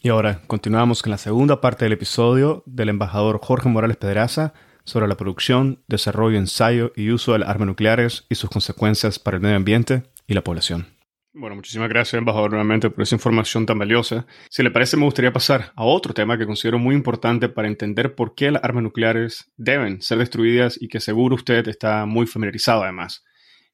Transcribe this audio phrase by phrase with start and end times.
[0.00, 5.08] Y ahora continuamos con la segunda parte del episodio del embajador Jorge Morales Pedraza sobre
[5.08, 9.42] la producción, desarrollo, ensayo y uso de las armas nucleares y sus consecuencias para el
[9.42, 10.86] medio ambiente y la población.
[11.34, 14.24] Bueno, muchísimas gracias, embajador, nuevamente por esa información tan valiosa.
[14.48, 18.14] Si le parece, me gustaría pasar a otro tema que considero muy importante para entender
[18.14, 22.84] por qué las armas nucleares deben ser destruidas y que seguro usted está muy familiarizado
[22.84, 23.24] además.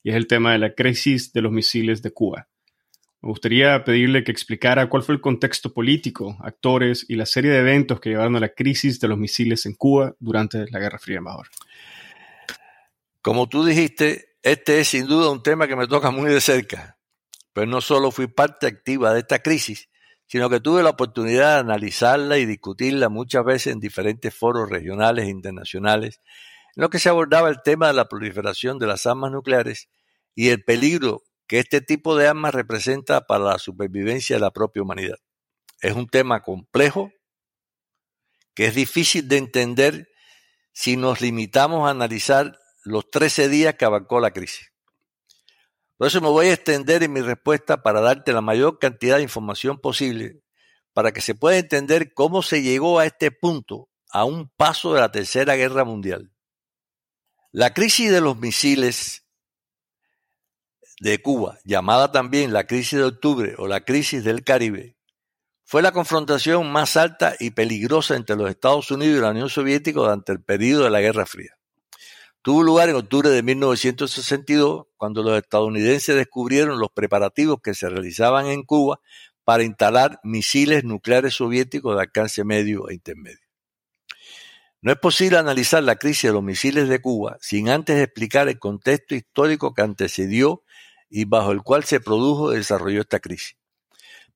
[0.03, 2.49] Y es el tema de la crisis de los misiles de Cuba.
[3.25, 7.61] Me gustaría pedirle que explicara cuál fue el contexto político, actores y la serie de
[7.61, 11.17] eventos que llevaron a la crisis de los misiles en Cuba durante la Guerra Fría,
[11.17, 11.47] embajador.
[13.23, 16.99] Como tú dijiste, este es sin duda un tema que me toca muy de cerca,
[17.55, 19.89] pero no solo fui parte activa de esta crisis,
[20.27, 25.25] sino que tuve la oportunidad de analizarla y discutirla muchas veces en diferentes foros regionales
[25.25, 26.21] e internacionales,
[26.77, 29.89] en los que se abordaba el tema de la proliferación de las armas nucleares
[30.35, 34.83] y el peligro que este tipo de armas representa para la supervivencia de la propia
[34.83, 35.19] humanidad.
[35.81, 37.13] Es un tema complejo
[38.55, 40.09] que es difícil de entender
[40.73, 44.73] si nos limitamos a analizar los 13 días que abarcó la crisis.
[45.97, 49.23] Por eso me voy a extender en mi respuesta para darte la mayor cantidad de
[49.23, 50.43] información posible
[50.93, 55.01] para que se pueda entender cómo se llegó a este punto a un paso de
[55.01, 56.33] la Tercera Guerra Mundial.
[57.51, 59.24] La crisis de los misiles
[61.01, 64.97] de Cuba, llamada también la crisis de octubre o la crisis del Caribe,
[65.65, 70.01] fue la confrontación más alta y peligrosa entre los Estados Unidos y la Unión Soviética
[70.01, 71.57] durante el periodo de la Guerra Fría.
[72.43, 78.47] Tuvo lugar en octubre de 1962, cuando los estadounidenses descubrieron los preparativos que se realizaban
[78.47, 79.01] en Cuba
[79.45, 83.39] para instalar misiles nucleares soviéticos de alcance medio e intermedio.
[84.83, 88.59] No es posible analizar la crisis de los misiles de Cuba sin antes explicar el
[88.59, 90.64] contexto histórico que antecedió
[91.17, 93.57] y bajo el cual se produjo y desarrolló esta crisis.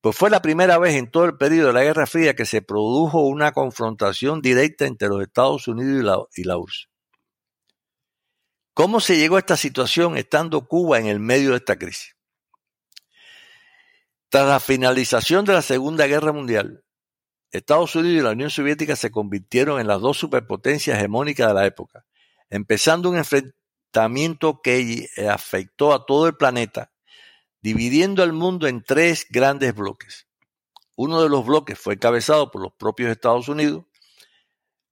[0.01, 2.63] Pues fue la primera vez en todo el periodo de la Guerra Fría que se
[2.63, 6.89] produjo una confrontación directa entre los Estados Unidos y la, y la URSS.
[8.75, 12.15] ¿Cómo se llegó a esta situación estando Cuba en el medio de esta crisis?
[14.29, 16.85] Tras la finalización de la Segunda Guerra Mundial,
[17.51, 21.67] Estados Unidos y la Unión Soviética se convirtieron en las dos superpotencias hegemónicas de la
[21.67, 22.07] época,
[22.51, 23.21] empezando un,
[24.63, 26.93] que afectó a todo el planeta,
[27.61, 30.27] dividiendo al mundo en tres grandes bloques.
[30.97, 33.85] Uno de los bloques fue encabezado por los propios Estados Unidos,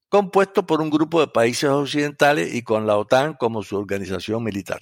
[0.08, 4.80] compuesto por un grupo de países occidentales y con la OTAN como su organización militar.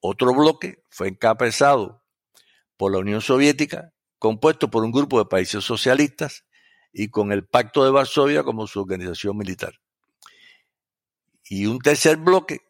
[0.00, 2.02] Otro bloque fue encabezado
[2.76, 6.44] por la Unión Soviética, compuesto por un grupo de países socialistas
[6.92, 9.80] y con el Pacto de Varsovia como su organización militar.
[11.48, 12.60] Y un tercer bloque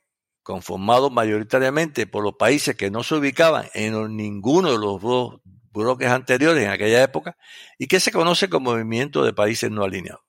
[0.42, 5.40] conformado mayoritariamente por los países que no se ubicaban en ninguno de los dos
[5.72, 7.36] bloques anteriores en aquella época
[7.78, 10.22] y que se conoce como movimiento de países no alineados.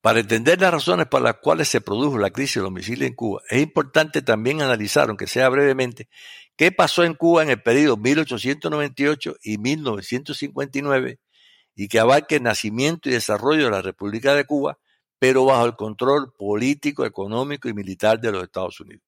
[0.00, 3.14] Para entender las razones por las cuales se produjo la crisis de los misiles en
[3.14, 6.08] Cuba, es importante también analizar, aunque sea brevemente,
[6.56, 11.18] qué pasó en Cuba en el periodo 1898 y 1959
[11.74, 14.78] y que abarque el nacimiento y desarrollo de la República de Cuba
[15.20, 19.04] pero bajo el control político, económico y militar de los Estados Unidos.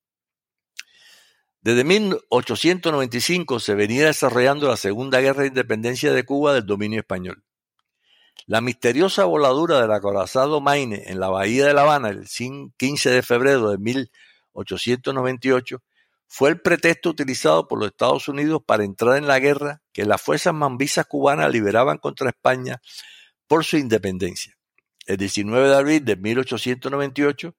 [1.62, 7.42] Desde 1895 se venía desarrollando la Segunda Guerra de Independencia de Cuba del dominio español.
[8.46, 13.22] La misteriosa voladura del acorazado Maine en la bahía de La Habana el 15 de
[13.22, 15.82] febrero de 1898
[16.26, 20.20] fue el pretexto utilizado por los Estados Unidos para entrar en la guerra que las
[20.20, 22.82] fuerzas mambisas cubanas liberaban contra España
[23.46, 24.58] por su independencia.
[25.06, 27.54] El 19 de abril de 1898,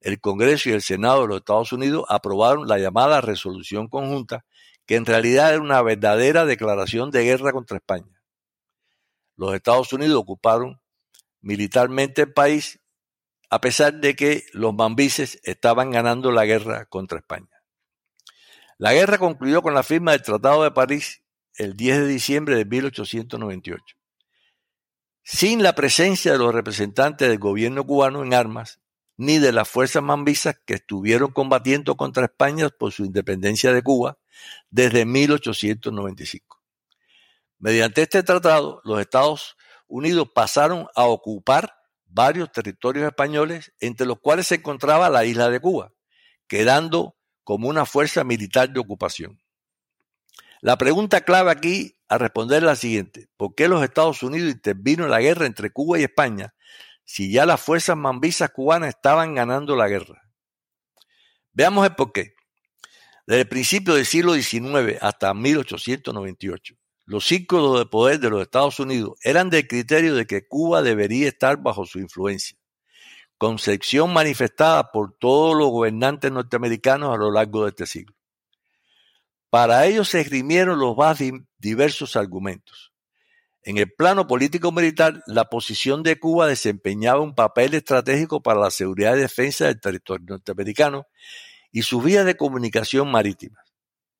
[0.00, 4.44] el Congreso y el Senado de los Estados Unidos aprobaron la llamada resolución conjunta,
[4.86, 8.22] que en realidad era una verdadera declaración de guerra contra España.
[9.36, 10.80] Los Estados Unidos ocuparon
[11.40, 12.80] militarmente el país
[13.50, 17.48] a pesar de que los mambises estaban ganando la guerra contra España.
[18.76, 21.22] La guerra concluyó con la firma del Tratado de París
[21.54, 23.97] el 10 de diciembre de 1898.
[25.30, 28.80] Sin la presencia de los representantes del gobierno cubano en armas,
[29.18, 34.16] ni de las fuerzas mambisas que estuvieron combatiendo contra España por su independencia de Cuba
[34.70, 36.62] desde 1895.
[37.58, 41.74] Mediante este tratado, los Estados Unidos pasaron a ocupar
[42.06, 45.92] varios territorios españoles, entre los cuales se encontraba la isla de Cuba,
[46.46, 49.38] quedando como una fuerza militar de ocupación.
[50.60, 53.28] La pregunta clave aquí a responder es la siguiente.
[53.36, 56.54] ¿Por qué los Estados Unidos intervino en la guerra entre Cuba y España
[57.04, 60.22] si ya las fuerzas mambisas cubanas estaban ganando la guerra?
[61.52, 62.34] Veamos el por qué.
[63.26, 66.74] Desde el principio del siglo XIX hasta 1898,
[67.04, 71.28] los círculos de poder de los Estados Unidos eran del criterio de que Cuba debería
[71.28, 72.58] estar bajo su influencia,
[73.36, 78.17] concepción manifestada por todos los gobernantes norteamericanos a lo largo de este siglo.
[79.50, 81.18] Para ello se esgrimieron los más
[81.58, 82.92] diversos argumentos.
[83.62, 89.16] En el plano político-militar, la posición de Cuba desempeñaba un papel estratégico para la seguridad
[89.16, 91.06] y defensa del territorio norteamericano
[91.70, 93.64] y sus vías de comunicación marítimas.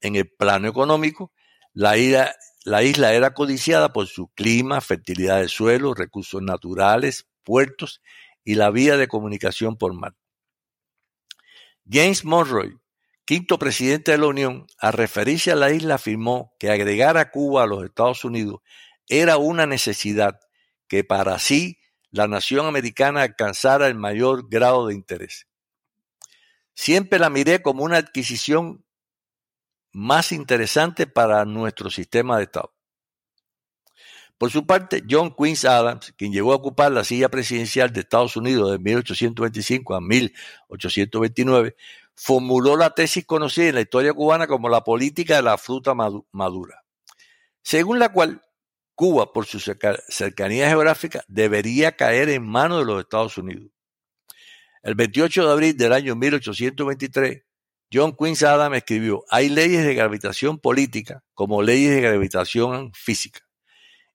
[0.00, 1.32] En el plano económico,
[1.72, 2.34] la isla,
[2.64, 8.02] la isla era codiciada por su clima, fertilidad de suelo, recursos naturales, puertos
[8.44, 10.14] y la vía de comunicación por mar.
[11.90, 12.76] James Monroe,
[13.28, 17.62] quinto presidente de la Unión, al referirse a la isla afirmó que agregar a Cuba
[17.62, 18.60] a los Estados Unidos
[19.06, 20.40] era una necesidad
[20.88, 21.78] que para sí
[22.10, 25.46] la nación americana alcanzara el mayor grado de interés.
[26.72, 28.86] Siempre la miré como una adquisición
[29.92, 32.74] más interesante para nuestro sistema de Estado.
[34.38, 38.36] Por su parte, John Quincy Adams, quien llegó a ocupar la silla presidencial de Estados
[38.36, 41.76] Unidos de 1825 a 1829,
[42.20, 46.82] formuló la tesis conocida en la historia cubana como la política de la fruta madura,
[47.62, 48.42] según la cual
[48.96, 53.70] Cuba, por su cercanía geográfica, debería caer en manos de los Estados Unidos.
[54.82, 57.44] El 28 de abril del año 1823,
[57.92, 63.40] John Quincy Adams escribió, hay leyes de gravitación política como leyes de gravitación física.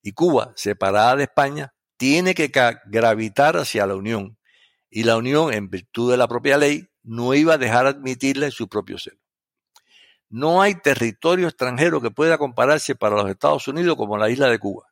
[0.01, 2.51] Y Cuba, separada de España, tiene que
[2.88, 4.38] gravitar hacia la Unión.
[4.89, 8.51] Y la Unión, en virtud de la propia ley, no iba a dejar admitirla en
[8.51, 9.19] su propio seno.
[10.29, 14.57] No hay territorio extranjero que pueda compararse para los Estados Unidos como la isla de
[14.57, 14.88] Cuba.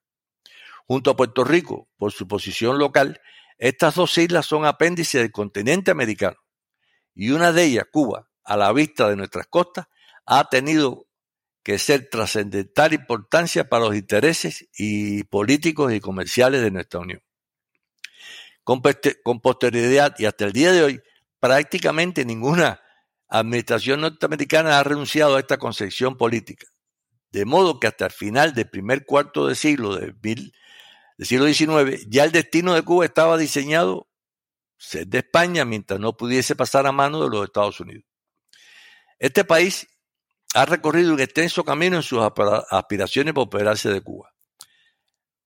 [0.86, 3.20] Junto a Puerto Rico, por su posición local,
[3.58, 6.38] estas dos islas son apéndices del continente americano.
[7.14, 9.88] Y una de ellas, Cuba, a la vista de nuestras costas,
[10.26, 11.08] ha tenido
[11.64, 17.22] que ser trascendental importancia para los intereses y políticos y comerciales de nuestra Unión.
[18.64, 18.82] Con,
[19.42, 21.02] posterioridad y hasta el día de hoy,
[21.42, 22.80] prácticamente ninguna
[23.28, 26.68] administración norteamericana ha renunciado a esta concepción política.
[27.32, 30.54] De modo que hasta el final del primer cuarto de siglo del
[31.20, 34.08] siglo XIX, ya el destino de Cuba estaba diseñado
[34.78, 38.06] ser de España mientras no pudiese pasar a mano de los Estados Unidos.
[39.20, 39.88] Este país
[40.54, 42.20] ha recorrido un extenso camino en sus
[42.70, 44.31] aspiraciones por operarse de Cuba.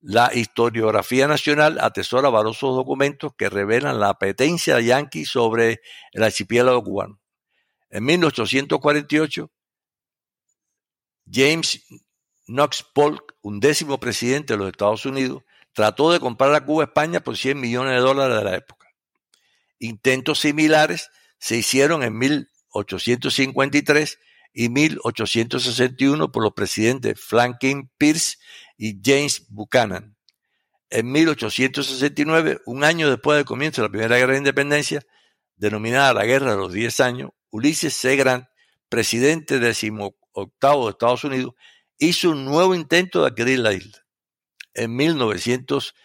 [0.07, 5.81] La historiografía nacional atesora varios documentos que revelan la apetencia Yankee sobre
[6.12, 7.19] el archipiélago cubano.
[7.90, 9.52] En 1848,
[11.25, 11.84] James
[12.46, 15.42] Knox Polk, undécimo presidente de los Estados Unidos,
[15.74, 18.88] trató de comprar a Cuba España por 100 millones de dólares de la época.
[19.80, 21.10] Intentos similares
[21.40, 24.19] se hicieron en 1853
[24.54, 28.38] y 1861 por los presidentes Franklin Pierce
[28.77, 30.16] y James Buchanan.
[30.89, 35.01] En 1869, un año después del comienzo de la Primera Guerra de Independencia,
[35.56, 38.16] denominada la Guerra de los Diez Años, Ulises C.
[38.16, 38.45] Grant,
[38.89, 39.60] presidente
[40.33, 41.54] octavo de Estados Unidos,
[41.98, 44.06] hizo un nuevo intento de adquirir la isla.
[44.74, 45.95] En 1900,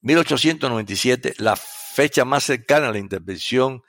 [0.00, 3.82] 1897, la fecha más cercana a la intervención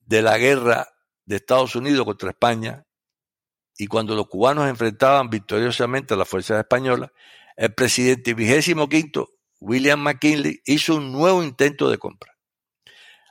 [0.00, 0.88] de la guerra
[1.24, 2.84] de Estados Unidos contra España
[3.76, 7.10] y cuando los cubanos enfrentaban victoriosamente a las fuerzas españolas,
[7.56, 9.30] el presidente vigésimo quinto,
[9.60, 12.36] William McKinley, hizo un nuevo intento de compra.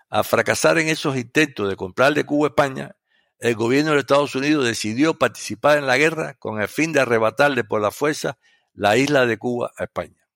[0.10, 2.96] Al fracasar en esos intentos de comprar de Cuba a España,
[3.40, 7.64] el gobierno de Estados Unidos decidió participar en la guerra con el fin de arrebatarle
[7.64, 8.38] por la fuerza
[8.74, 10.28] la isla de Cuba a España.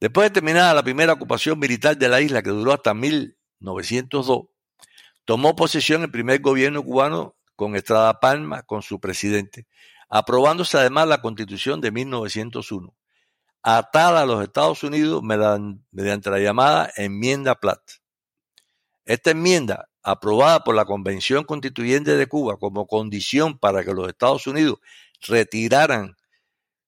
[0.00, 4.46] Después de terminada la primera ocupación militar de la isla, que duró hasta 1902,
[5.24, 9.68] Tomó posesión el primer gobierno cubano con Estrada Palma, con su presidente,
[10.08, 12.92] aprobándose además la constitución de 1901,
[13.62, 17.80] atada a los Estados Unidos mediante la llamada enmienda Platt.
[19.04, 24.48] Esta enmienda, aprobada por la Convención Constituyente de Cuba como condición para que los Estados
[24.48, 24.80] Unidos
[25.20, 26.16] retiraran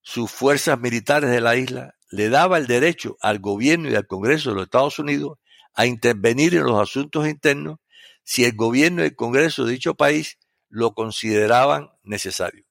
[0.03, 4.51] sus fuerzas militares de la isla, le daba el derecho al gobierno y al Congreso
[4.51, 5.39] de los Estados Unidos
[5.73, 7.79] a intervenir en los asuntos internos
[8.25, 10.37] si el gobierno y el Congreso de dicho país
[10.75, 12.65] lo consideraban necesario.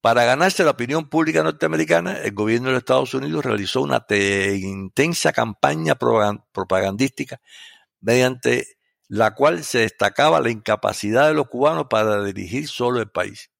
[0.00, 5.32] Para ganarse la opinión pública norteamericana, el gobierno de los Estados Unidos realizó una intensa
[5.32, 7.40] campaña propagandística
[8.00, 13.50] mediante la cual se destacaba la incapacidad de los cubanos para dirigir solo el país,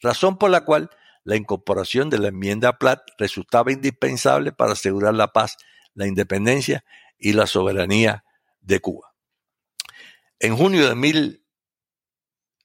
[0.00, 0.90] razón por la cual
[1.22, 5.56] la incorporación de la enmienda Platt resultaba indispensable para asegurar la paz,
[5.94, 6.84] la independencia
[7.18, 8.24] y la soberanía
[8.60, 9.14] de Cuba.
[10.40, 10.96] En junio de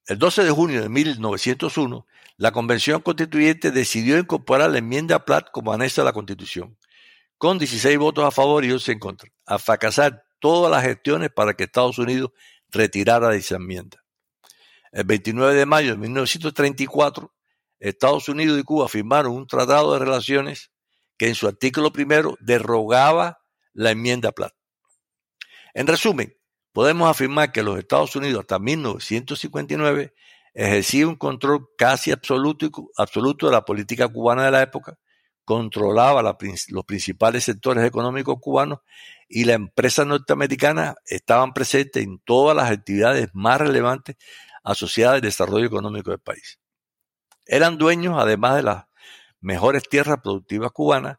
[0.06, 2.06] El 12 de junio de 1901,
[2.36, 6.78] la Convención Constituyente decidió incorporar la enmienda Platt como anexo a la Constitución,
[7.38, 11.54] con 16 votos a favor y 11 en contra, a fracasar todas las gestiones para
[11.54, 12.32] que Estados Unidos
[12.70, 14.04] retirara dicha enmienda.
[14.92, 17.34] El 29 de mayo de 1934,
[17.80, 20.72] Estados Unidos y Cuba firmaron un tratado de relaciones
[21.18, 23.40] que en su artículo primero derogaba
[23.72, 24.54] la enmienda Platt.
[25.74, 26.38] En resumen,
[26.74, 30.14] podemos afirmar que los Estados Unidos hasta 1959
[30.54, 32.84] ejercía un control casi absoluto,
[33.48, 34.98] de la política cubana de la época,
[35.46, 38.80] controlaba los principales sectores económicos cubanos
[39.28, 44.16] y las empresas norteamericanas estaban presentes en todas las actividades más relevantes
[44.64, 46.60] asociadas al desarrollo económico del país.
[47.46, 48.86] Eran dueños, además de las
[49.42, 51.18] mejores tierras productivas cubanas,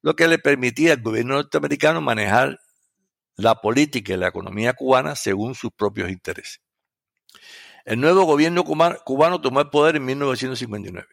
[0.00, 2.58] lo que le permitía al gobierno norteamericano manejar
[3.36, 6.60] la política y la economía cubana según sus propios intereses.
[7.84, 11.06] El nuevo gobierno cubano tomó el poder en 1959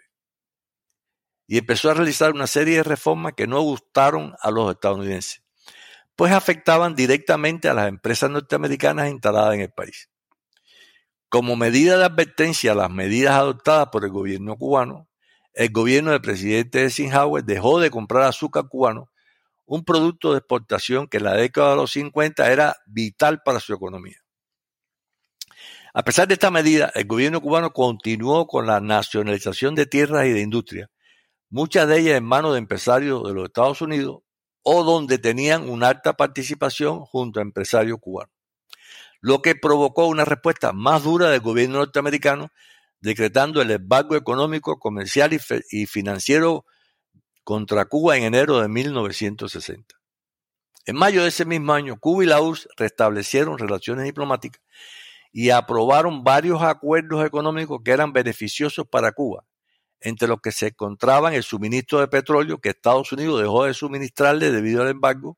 [1.48, 5.44] y empezó a realizar una serie de reformas que no gustaron a los estadounidenses,
[6.16, 10.10] pues afectaban directamente a las empresas norteamericanas instaladas en el país.
[11.30, 15.10] Como medida de advertencia a las medidas adoptadas por el gobierno cubano,
[15.54, 19.12] el gobierno del presidente Eisenhower dejó de comprar azúcar cubano,
[19.66, 23.74] un producto de exportación que en la década de los 50 era vital para su
[23.74, 24.18] economía.
[25.94, 30.32] A pesar de esta medida, el gobierno cubano continuó con la nacionalización de tierras y
[30.32, 30.90] de industria,
[31.50, 34.22] muchas de ellas en manos de empresarios de los Estados Unidos
[34.64, 38.34] o donde tenían una alta participación junto a empresarios cubanos,
[39.22, 42.50] lo que provocó una respuesta más dura del gobierno norteamericano
[43.04, 45.38] decretando el embargo económico, comercial
[45.70, 46.66] y, financiero
[47.44, 49.96] contra Cuba en enero de 1960.
[50.86, 54.62] En mayo de ese mismo año, Cuba y la URSS restablecieron relaciones diplomáticas
[55.32, 59.46] y aprobaron varios acuerdos económicos que eran beneficiosos para Cuba,
[60.00, 64.52] entre los que se encontraban el suministro de petróleo que Estados Unidos dejó de suministrarle
[64.52, 65.38] debido al embargo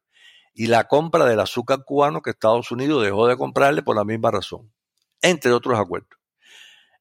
[0.53, 4.31] y la compra del azúcar cubano que Estados Unidos dejó de comprarle por la misma
[4.31, 4.73] razón,
[5.21, 6.17] entre otros acuerdos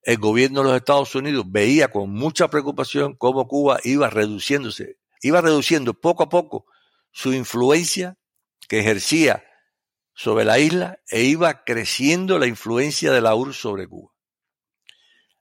[0.04, 5.40] el gobierno de los Estados Unidos veía con mucha preocupación cómo Cuba iba reduciéndose, iba
[5.40, 6.66] reduciendo poco a poco
[7.10, 8.18] su influencia
[8.68, 9.44] que ejercía
[10.14, 14.12] sobre la isla e iba creciendo la influencia de la URSS sobre Cuba.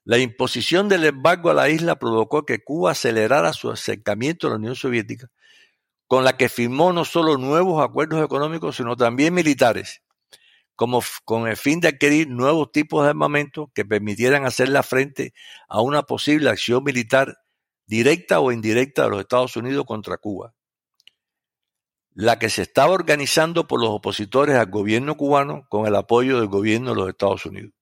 [0.05, 4.55] La imposición del embargo a la isla provocó que Cuba acelerara su acercamiento a la
[4.57, 5.29] Unión Soviética,
[6.07, 10.02] con la que firmó no solo nuevos acuerdos económicos, sino también militares,
[10.75, 15.33] como con el fin de adquirir nuevos tipos de armamento que permitieran hacerle frente
[15.67, 17.37] a una posible acción militar
[17.85, 20.53] directa o indirecta de los Estados Unidos contra Cuba,
[22.13, 26.47] la que se estaba organizando por los opositores al gobierno cubano con el apoyo del
[26.47, 27.73] gobierno de los Estados Unidos.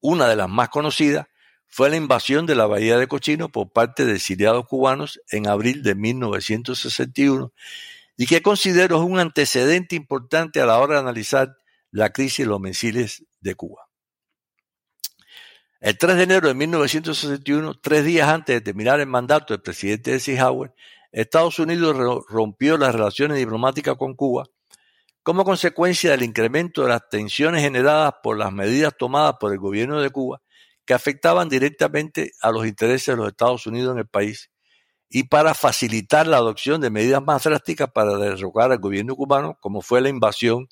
[0.00, 1.26] Una de las más conocidas
[1.66, 5.82] fue la invasión de la Bahía de Cochino por parte de exiliados cubanos en abril
[5.82, 7.52] de 1961
[8.16, 11.56] y que considero un antecedente importante a la hora de analizar
[11.90, 13.88] la crisis de los misiles de Cuba.
[15.80, 20.12] El 3 de enero de 1961, tres días antes de terminar el mandato del presidente
[20.12, 20.74] Eisenhower,
[21.12, 24.44] Estados Unidos rompió las relaciones diplomáticas con Cuba
[25.22, 30.00] como consecuencia del incremento de las tensiones generadas por las medidas tomadas por el gobierno
[30.00, 30.40] de Cuba
[30.84, 34.50] que afectaban directamente a los intereses de los Estados Unidos en el país
[35.10, 39.82] y para facilitar la adopción de medidas más drásticas para derrocar al gobierno cubano, como
[39.82, 40.68] fue la invasión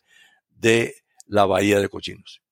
[0.50, 0.94] de
[1.26, 2.42] la bahía de Cochinos.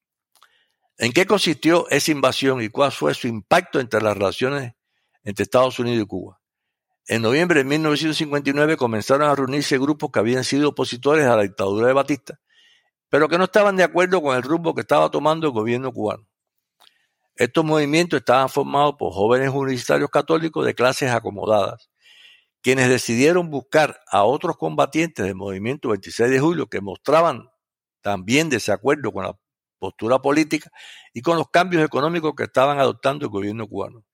[0.99, 4.75] ¿En qué consistió esa invasión y cuál fue su impacto entre las relaciones
[5.25, 6.41] entre Estados Unidos y Cuba?
[7.07, 11.89] En noviembre de 1959 comenzaron a reunirse grupos que habían sido opositores a la dictadura
[11.89, 12.41] de Batista,
[13.09, 16.27] pero que no estaban de acuerdo con el rumbo que estaba tomando el gobierno cubano.
[17.37, 21.91] Estos movimientos estaban formados por jóvenes universitarios católicos de clases acomodadas,
[22.63, 27.51] quienes decidieron buscar a otros combatientes del movimiento 26 de julio que mostraban
[28.05, 29.35] también desacuerdo con la
[29.79, 30.71] postura política
[31.15, 34.05] y con los cambios económicos que estaban adoptando el gobierno cubano,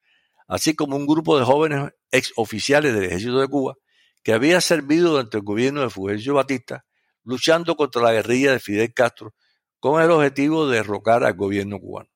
[0.46, 3.74] así como un grupo de jóvenes ex oficiales del ejército de Cuba
[4.22, 6.84] que había servido durante el gobierno de Fulgencio Batista,
[7.24, 9.34] luchando contra la guerrilla de Fidel Castro
[9.80, 12.10] con el objetivo de derrocar al gobierno cubano.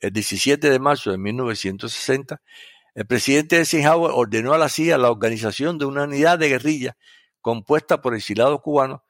[0.00, 2.42] El 17 de marzo de 1960,
[2.94, 6.96] el presidente Eisenhower ordenó a la CIA la organización de una unidad de guerrilla
[7.40, 9.02] compuesta por exiliados cubanos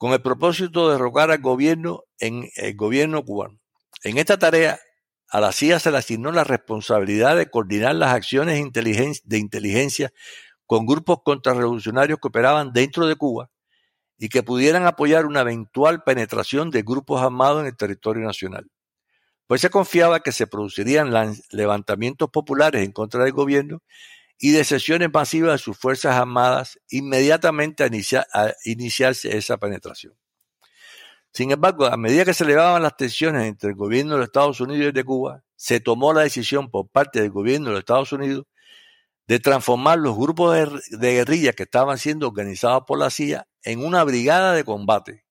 [0.00, 3.60] con el propósito de derrocar al gobierno en el gobierno cubano.
[4.02, 4.80] En esta tarea,
[5.28, 10.10] a la CIA se le asignó la responsabilidad de coordinar las acciones de inteligencia
[10.64, 13.50] con grupos contrarrevolucionarios que operaban dentro de Cuba
[14.16, 18.70] y que pudieran apoyar una eventual penetración de grupos armados en el territorio nacional.
[19.46, 21.10] pues se confiaba que se producirían
[21.50, 23.82] levantamientos populares en contra del gobierno
[24.42, 30.14] y de sesiones masivas de sus Fuerzas Armadas inmediatamente a, iniciarse esa penetración.
[31.30, 34.60] Sin embargo, a medida que se elevaban las tensiones entre el gobierno de los Estados
[34.60, 38.46] Unidos y de Cuba, se tomó la decisión por parte del gobierno de Estados Unidos
[39.28, 43.84] de transformar los grupos de, de guerrilla que estaban siendo organizados por la CIA en
[43.84, 45.26] una brigada de combate,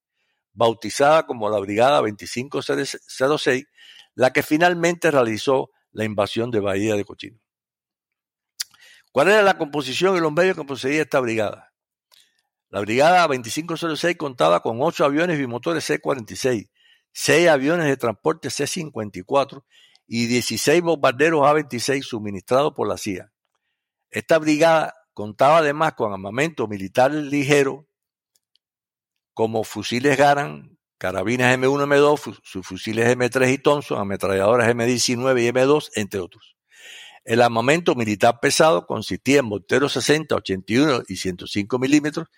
[0.52, 3.66] bautizada como la Brigada 2506,
[4.14, 7.39] la que finalmente realizó la invasión de Bahía de Cochino.
[9.12, 11.72] ¿Cuál era la composición y los medios que poseía esta brigada?
[12.68, 16.70] La Brigada 2506 contaba con ocho aviones bimotores C-46,
[17.12, 19.64] seis aviones de transporte C-54
[20.06, 23.32] y 16 bombarderos A-26 suministrados por la CIA.
[24.10, 27.88] Esta brigada contaba además con armamento militar ligero
[29.34, 36.20] como fusiles Garand, carabinas M1 M2, fusiles M3 y Thompson, ametralladoras M19 y M2, entre
[36.20, 36.59] otros.
[37.24, 42.28] El armamento militar pesado consistía en morteros 60, 81 y 105 milímetros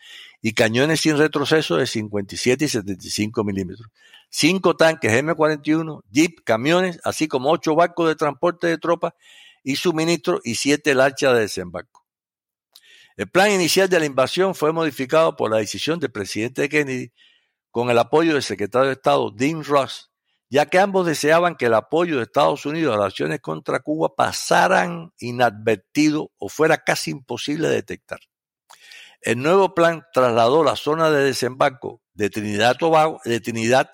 [0.40, 3.88] y cañones sin retroceso de 57 y 75 milímetros.
[4.28, 9.14] Cinco tanques M41, jeep, camiones, así como ocho barcos de transporte de tropas
[9.62, 12.04] y suministro y siete lanchas de desembarco.
[13.16, 17.12] El plan inicial de la invasión fue modificado por la decisión del presidente Kennedy
[17.70, 20.11] con el apoyo del secretario de Estado Dean Ross
[20.52, 24.14] ya que ambos deseaban que el apoyo de Estados Unidos a las acciones contra Cuba
[24.14, 28.18] pasaran inadvertido o fuera casi imposible de detectar.
[29.22, 33.88] El nuevo plan trasladó la zona de desembarco de Trinidad, Tobago, de Trinidad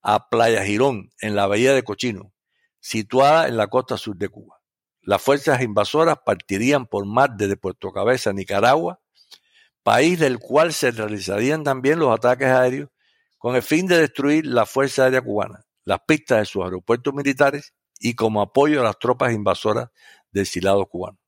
[0.00, 2.32] a Playa Girón, en la bahía de Cochino,
[2.78, 4.60] situada en la costa sur de Cuba.
[5.00, 9.00] Las fuerzas invasoras partirían por mar desde Puerto Cabeza, Nicaragua,
[9.82, 12.88] país del cual se realizarían también los ataques aéreos
[13.36, 17.72] con el fin de destruir la Fuerza Aérea Cubana las pistas de sus aeropuertos militares
[17.98, 19.88] y como apoyo a las tropas invasoras
[20.30, 21.18] del silado cubano.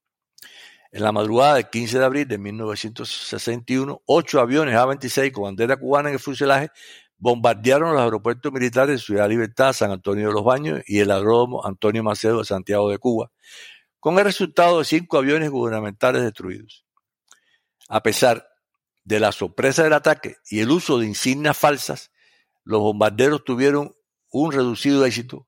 [0.92, 6.10] En la madrugada del 15 de abril de 1961, ocho aviones A-26 con bandera cubana
[6.10, 6.68] en el fuselaje
[7.16, 11.64] bombardearon los aeropuertos militares de Ciudad Libertad, San Antonio de los Baños y el aeródromo
[11.64, 13.30] Antonio Macedo de Santiago de Cuba,
[13.99, 16.84] con el resultado de cinco aviones gubernamentales destruidos.
[17.88, 18.46] A pesar
[19.04, 22.10] de la sorpresa del ataque y el uso de insignias falsas,
[22.62, 23.94] los bombarderos tuvieron
[24.30, 25.47] un reducido éxito,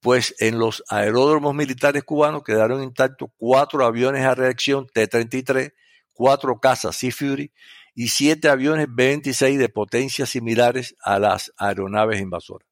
[0.00, 5.72] pues en los aeródromos militares cubanos quedaron intactos cuatro aviones a reacción T-33,
[6.12, 7.52] cuatro cazas Sea Fury
[7.94, 12.68] y siete aviones B-26 de potencias similares a las aeronaves invasoras.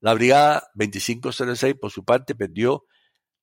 [0.00, 2.84] La Brigada 2506, por su parte, perdió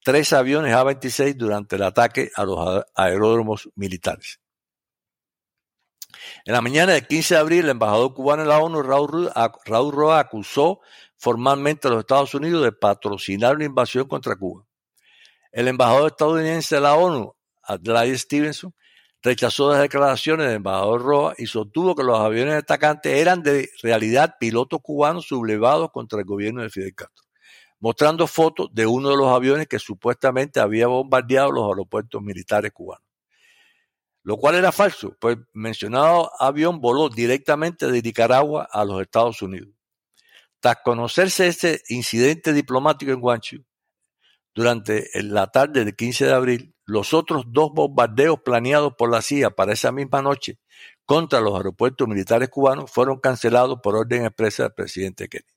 [0.04, 4.40] tres aviones A-26 durante el ataque a los aeródromos militares.
[6.46, 9.32] En la mañana del 15 de abril, el embajador cubano en la ONU, Raúl,
[9.66, 10.82] Raúl Roa, acusó
[11.24, 14.66] formalmente a los Estados Unidos de patrocinar una invasión contra Cuba.
[15.54, 18.76] El embajador estadounidense de la ONU, Adlai Stevenson,
[19.22, 24.36] rechazó las declaraciones del embajador Roa y sostuvo que los aviones atacantes eran de realidad
[24.38, 27.24] pilotos cubanos sublevados contra el gobierno de Fidel Castro,
[27.80, 33.08] mostrando fotos de uno de los aviones que supuestamente había bombardeado los aeropuertos militares cubanos.
[34.24, 39.73] Lo cual era falso, pues mencionado avión voló directamente de Nicaragua a los Estados Unidos.
[40.64, 43.66] Tras conocerse este incidente diplomático en Guangzhou,
[44.56, 49.50] durante la tarde del 15 de abril, los otros dos bombardeos planeados por la CIA
[49.50, 50.60] para esa misma noche
[51.04, 55.52] contra los aeropuertos militares cubanos fueron cancelados por orden expresa del presidente Kennedy.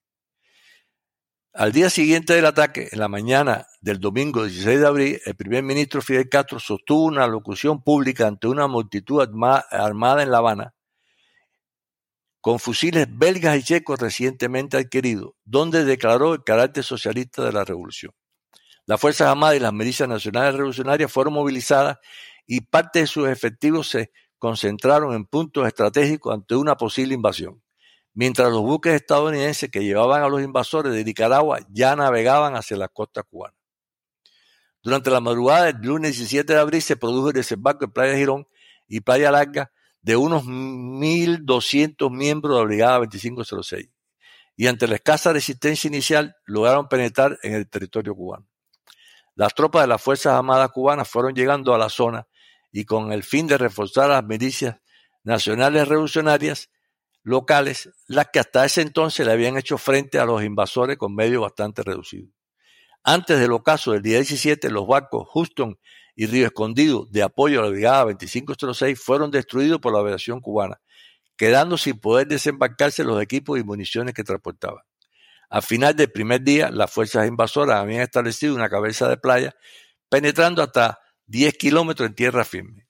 [1.52, 5.62] Al día siguiente del ataque, en la mañana del domingo 16 de abril, el primer
[5.62, 10.75] ministro Fidel Castro sostuvo una locución pública ante una multitud armada en La Habana
[12.46, 18.12] con fusiles belgas y checos recientemente adquiridos, donde declaró el carácter socialista de la revolución.
[18.84, 21.98] Las Fuerzas Armadas y las milicias nacionales revolucionarias fueron movilizadas
[22.46, 27.64] y parte de sus efectivos se concentraron en puntos estratégicos ante una posible invasión,
[28.14, 32.86] mientras los buques estadounidenses que llevaban a los invasores de Nicaragua ya navegaban hacia la
[32.86, 33.56] costa cubana.
[34.84, 38.46] Durante la madrugada del lunes 17 de abril se produjo el desembarco en Playa Girón
[38.86, 39.72] y Playa Larga
[40.06, 43.88] de unos 1.200 miembros de la Brigada 2506
[44.54, 48.46] y ante la escasa resistencia inicial lograron penetrar en el territorio cubano.
[49.34, 52.28] Las tropas de las Fuerzas Armadas cubanas fueron llegando a la zona
[52.70, 54.76] y con el fin de reforzar las milicias
[55.24, 56.70] nacionales revolucionarias
[57.24, 61.42] locales, las que hasta ese entonces le habían hecho frente a los invasores con medios
[61.42, 62.30] bastante reducidos.
[63.02, 65.80] Antes del ocaso del día 17, los barcos Houston
[66.16, 70.80] y Río Escondido de apoyo a la Brigada 2506 fueron destruidos por la aviación cubana,
[71.36, 74.82] quedando sin poder desembarcarse los equipos y municiones que transportaban.
[75.50, 79.54] Al final del primer día, las fuerzas invasoras habían establecido una cabeza de playa,
[80.08, 82.88] penetrando hasta 10 kilómetros en tierra firme.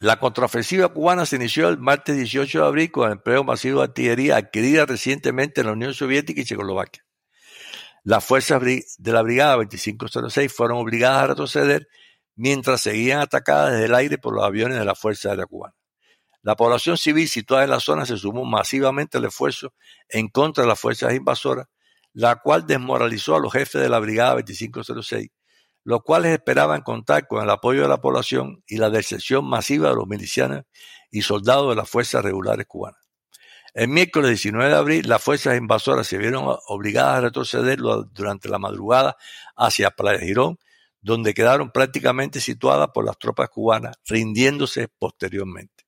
[0.00, 3.84] La contraofensiva cubana se inició el martes 18 de abril con el empleo masivo de
[3.84, 7.05] artillería adquirida recientemente en la Unión Soviética y Checoslovaquia.
[8.06, 11.88] Las fuerzas de la Brigada 2506 fueron obligadas a retroceder
[12.36, 15.74] mientras seguían atacadas desde el aire por los aviones de la Fuerza Aérea Cubana.
[16.40, 19.74] La población civil situada en la zona se sumó masivamente al esfuerzo
[20.08, 21.66] en contra de las fuerzas invasoras,
[22.12, 25.28] la cual desmoralizó a los jefes de la Brigada 2506,
[25.82, 29.96] los cuales esperaban contar con el apoyo de la población y la deserción masiva de
[29.96, 30.62] los milicianos
[31.10, 33.05] y soldados de las fuerzas regulares cubanas.
[33.76, 38.58] El miércoles 19 de abril, las fuerzas invasoras se vieron obligadas a retroceder durante la
[38.58, 39.18] madrugada
[39.54, 40.58] hacia Playa Girón,
[41.02, 45.84] donde quedaron prácticamente situadas por las tropas cubanas, rindiéndose posteriormente.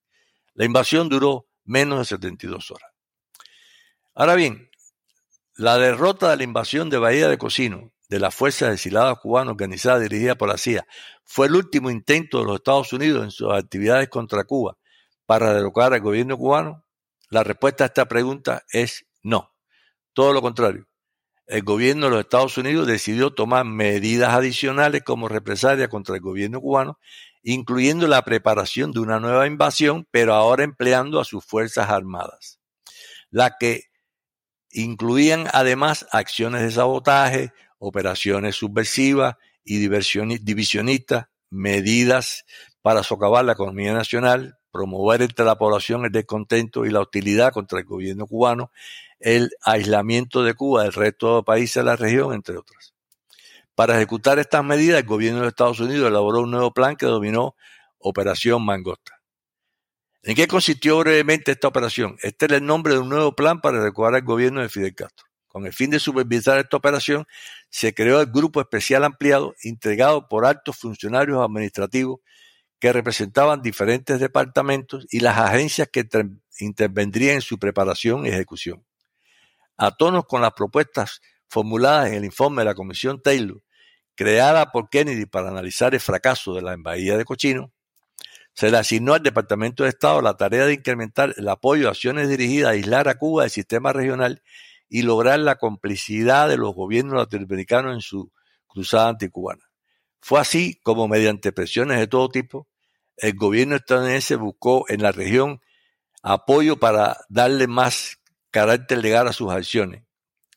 [0.53, 2.91] La invasión duró menos de 72 horas.
[4.15, 4.71] Ahora bien,
[5.57, 10.03] la derrota de la invasión de Bahía de Cocino de las fuerzas exiladas cubanas organizadas
[10.03, 10.87] dirigida por la CIA
[11.25, 14.77] fue el último intento de los Estados Unidos en sus actividades contra Cuba
[15.25, 16.85] para derrocar al gobierno cubano.
[17.31, 19.55] La respuesta a esta pregunta es no.
[20.13, 20.89] Todo lo contrario
[21.49, 26.61] el gobierno de los Estados Unidos decidió tomar medidas adicionales como represalia contra el gobierno
[26.61, 26.99] cubano,
[27.43, 32.61] incluyendo la preparación de una nueva invasión, pero ahora empleando a sus Fuerzas Armadas,
[33.31, 33.85] la que
[34.71, 42.45] incluían además acciones de sabotaje, operaciones subversivas y divisionistas, medidas
[42.83, 47.81] para socavar la economía nacional, promover entre la población el descontento y la hostilidad contra
[47.81, 48.71] el gobierno cubano,
[49.19, 52.95] el aislamiento de Cuba del resto de países de la región, entre otras.
[53.75, 57.57] Para ejecutar estas medidas, el gobierno de Estados Unidos elaboró un nuevo plan que dominó
[57.99, 59.21] Operación Mangosta.
[60.23, 62.17] ¿En qué consistió brevemente esta operación?
[62.23, 65.27] Este era el nombre de un nuevo plan para recuperar el gobierno de Fidel Castro.
[65.49, 67.27] Con el fin de supervisar esta operación,
[67.69, 72.21] se creó el Grupo Especial Ampliado, integrado por altos funcionarios administrativos
[72.79, 76.09] que representaban diferentes departamentos y las agencias que
[76.61, 78.85] intervendrían en su preparación y ejecución
[79.79, 83.63] a tono con las propuestas formuladas en el informe de la Comisión Taylor,
[84.15, 87.73] creada por Kennedy para analizar el fracaso de la embajada de Cochino,
[88.53, 92.29] se le asignó al Departamento de Estado la tarea de incrementar el apoyo a acciones
[92.29, 94.43] dirigidas a aislar a Cuba del sistema regional
[94.89, 98.33] y lograr la complicidad de los gobiernos latinoamericanos en su
[98.67, 99.68] cruzada anticubana.
[100.21, 102.69] Fue así como, mediante presiones de todo tipo,
[103.17, 105.61] el gobierno estadounidense buscó en la región
[106.23, 108.19] apoyo para darle más
[108.51, 110.05] carácter legal a sus acciones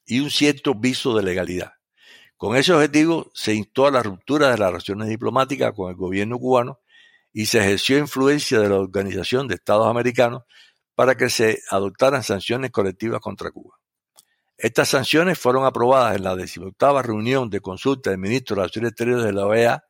[0.05, 1.73] y un cierto viso de legalidad.
[2.37, 6.39] Con ese objetivo se instó a la ruptura de las relaciones diplomáticas con el gobierno
[6.39, 6.79] cubano
[7.31, 10.43] y se ejerció influencia de la Organización de Estados Americanos
[10.95, 13.80] para que se adoptaran sanciones colectivas contra Cuba.
[14.63, 19.25] Estas sanciones fueron aprobadas en la 18 reunión de consulta del ministro de Relaciones Exteriores
[19.25, 19.85] de la OEA,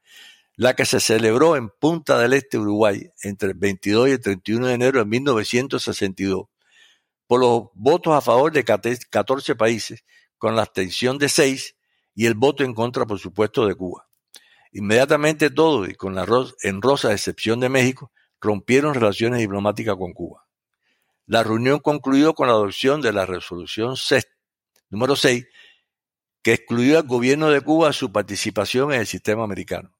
[0.55, 4.67] la que se celebró en Punta del Este, Uruguay, entre el 22 y el 31
[4.67, 6.45] de enero de 1962,
[7.27, 10.05] por los votos a favor de 14 países,
[10.37, 11.75] con la abstención de 6
[12.15, 14.07] y el voto en contra, por supuesto, de Cuba.
[14.71, 16.25] Inmediatamente todos, y con la
[16.63, 20.45] en rosa excepción de México, rompieron relaciones diplomáticas con Cuba.
[21.25, 23.97] La reunión concluyó con la adopción de la resolución
[24.91, 25.47] número 6,
[26.43, 29.93] que excluyó al gobierno de Cuba su participación en el sistema americano.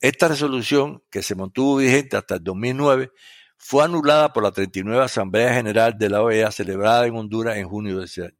[0.00, 3.10] Esta resolución, que se mantuvo vigente hasta el 2009,
[3.56, 7.98] fue anulada por la 39 Asamblea General de la OEA celebrada en Honduras en junio
[7.98, 8.36] de ese año.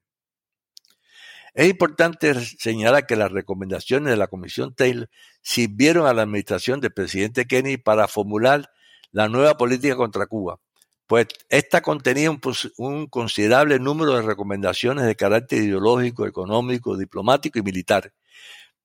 [1.54, 5.08] Es importante señalar que las recomendaciones de la Comisión Taylor
[5.40, 8.70] sirvieron a la administración del presidente Kennedy para formular
[9.10, 10.60] la nueva política contra Cuba,
[11.06, 18.12] pues esta contenía un, considerable número de recomendaciones de carácter ideológico, económico, diplomático y militar,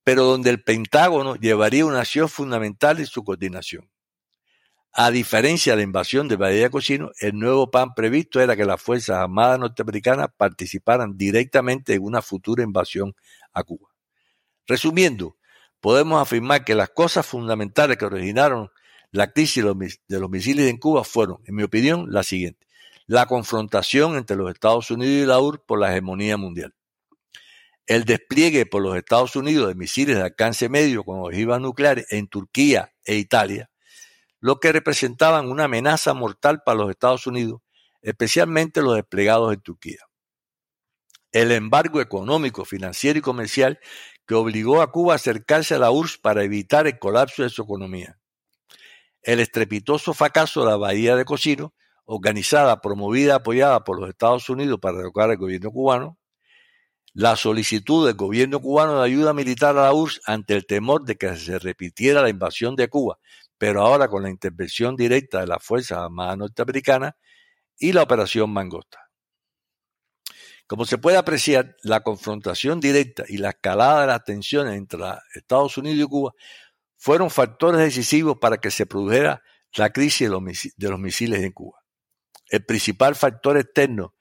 [0.03, 3.89] pero donde el Pentágono llevaría una acción fundamental en su coordinación.
[4.93, 8.81] A diferencia de la invasión de Bahía Cocino, el nuevo plan previsto era que las
[8.81, 13.15] Fuerzas Armadas norteamericanas participaran directamente en una futura invasión
[13.53, 13.89] a Cuba.
[14.67, 15.37] Resumiendo,
[15.79, 18.69] podemos afirmar que las cosas fundamentales que originaron
[19.11, 22.67] la crisis de los misiles en Cuba fueron, en mi opinión, las siguientes.
[23.07, 26.73] La confrontación entre los Estados Unidos y la URSS por la hegemonía mundial.
[27.85, 32.27] El despliegue por los Estados Unidos de misiles de alcance medio con ojivas nucleares en
[32.27, 33.71] Turquía e Italia
[34.41, 37.61] lo que representaban una amenaza mortal para los Estados Unidos,
[38.01, 39.99] especialmente los desplegados en Turquía.
[41.31, 43.79] El embargo económico, financiero y comercial
[44.25, 47.61] que obligó a Cuba a acercarse a la URSS para evitar el colapso de su
[47.61, 48.19] economía.
[49.21, 51.73] El estrepitoso fracaso de la Bahía de Cocino,
[52.05, 56.17] organizada, promovida, apoyada por los Estados Unidos para derrocar al gobierno cubano,
[57.13, 61.17] la solicitud del gobierno cubano de ayuda militar a la URSS ante el temor de
[61.17, 63.19] que se repitiera la invasión de Cuba,
[63.57, 67.13] pero ahora con la intervención directa de las Fuerzas Armadas norteamericanas
[67.77, 69.09] y la Operación Mangosta.
[70.67, 74.99] Como se puede apreciar, la confrontación directa y la escalada de las tensiones entre
[75.35, 76.33] Estados Unidos y Cuba
[77.01, 79.41] fueron factores decisivos para que se produjera
[79.75, 81.79] la crisis de los, misiles en Cuba.
[82.47, 84.13] El principal factor externo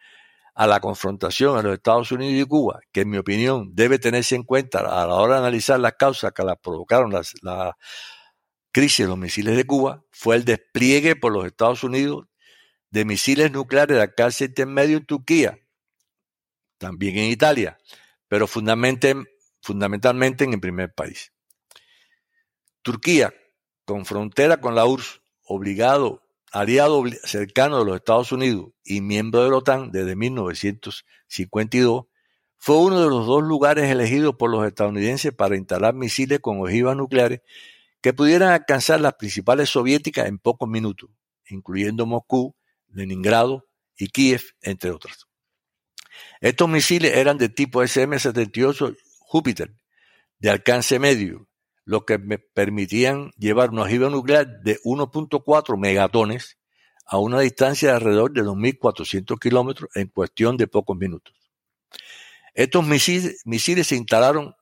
[0.54, 4.34] a la confrontación en los Estados Unidos y Cuba, que en mi opinión debe tenerse
[4.34, 7.12] en cuenta a la hora de analizar las causas que la provocaron
[7.42, 7.76] la
[8.72, 12.28] crisis de los misiles de Cuba, fue el despliegue por los Estados Unidos
[12.88, 15.58] de misiles nucleares de alcance intermedio en Turquía,
[16.78, 17.76] también en Italia,
[18.26, 21.30] pero fundamentalmente en el primer país.
[22.82, 23.34] Turquía,
[23.84, 29.50] con frontera con la URSS, obligado aliado cercano de los Estados Unidos y miembro de
[29.50, 32.06] la OTAN desde 1952,
[32.56, 36.96] fue uno de los dos lugares elegidos por los estadounidenses para instalar misiles con ojivas
[36.96, 37.40] nucleares
[38.00, 41.10] que pudieran alcanzar las principales soviéticas en pocos minutos,
[41.48, 42.54] incluyendo Moscú,
[42.88, 43.66] Leningrado
[43.96, 45.28] y Kiev, entre otros.
[46.40, 49.74] Estos misiles eran de tipo SM-78 Júpiter,
[50.38, 51.48] de alcance medio,
[51.90, 56.56] lo que me permitían llevar una ojiva nuclear de 1.4 megatones
[57.04, 61.34] a una distancia de alrededor de 2.400 kilómetros en cuestión de pocos minutos.
[62.54, 63.42] Estos misiles,
[63.88, 64.54] se instalaron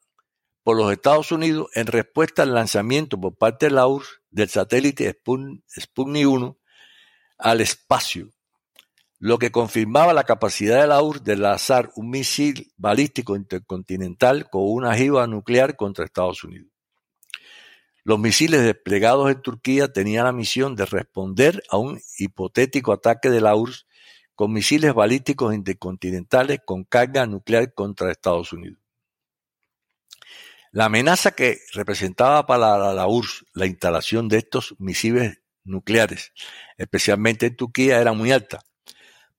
[0.62, 5.14] por los Estados Unidos en respuesta al lanzamiento por parte de la URSS del satélite
[5.78, 6.58] Sputnik 1
[7.36, 8.30] al espacio,
[9.18, 14.62] lo que confirmaba la capacidad de la URSS de lanzar un misil balístico intercontinental con
[14.64, 16.77] una ojiva nuclear contra Estados Unidos.
[18.08, 23.42] Los misiles desplegados en Turquía tenían la misión de responder a un hipotético ataque de
[23.42, 23.86] la URSS
[24.34, 28.78] con misiles balísticos intercontinentales con carga nuclear contra Estados Unidos.
[30.72, 36.32] La amenaza que representaba para la URSS la instalación de estos misiles nucleares,
[36.78, 38.60] especialmente en Turquía, era muy alta,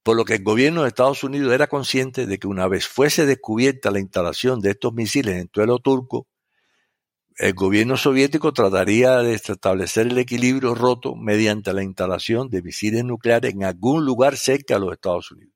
[0.04, 3.26] por lo que el gobierno de Estados Unidos era consciente de que una vez fuese
[3.26, 6.28] descubierta la instalación de estos misiles en suelo turco,
[7.40, 13.54] el gobierno soviético trataría de establecer el equilibrio roto mediante la instalación de misiles nucleares
[13.54, 15.54] en algún lugar cerca de los Estados Unidos.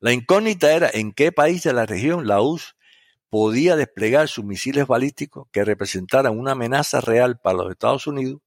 [0.00, 2.76] La incógnita era en qué país de la región la URSS
[3.30, 8.42] podía desplegar sus misiles balísticos que representaran una amenaza real para los Estados Unidos,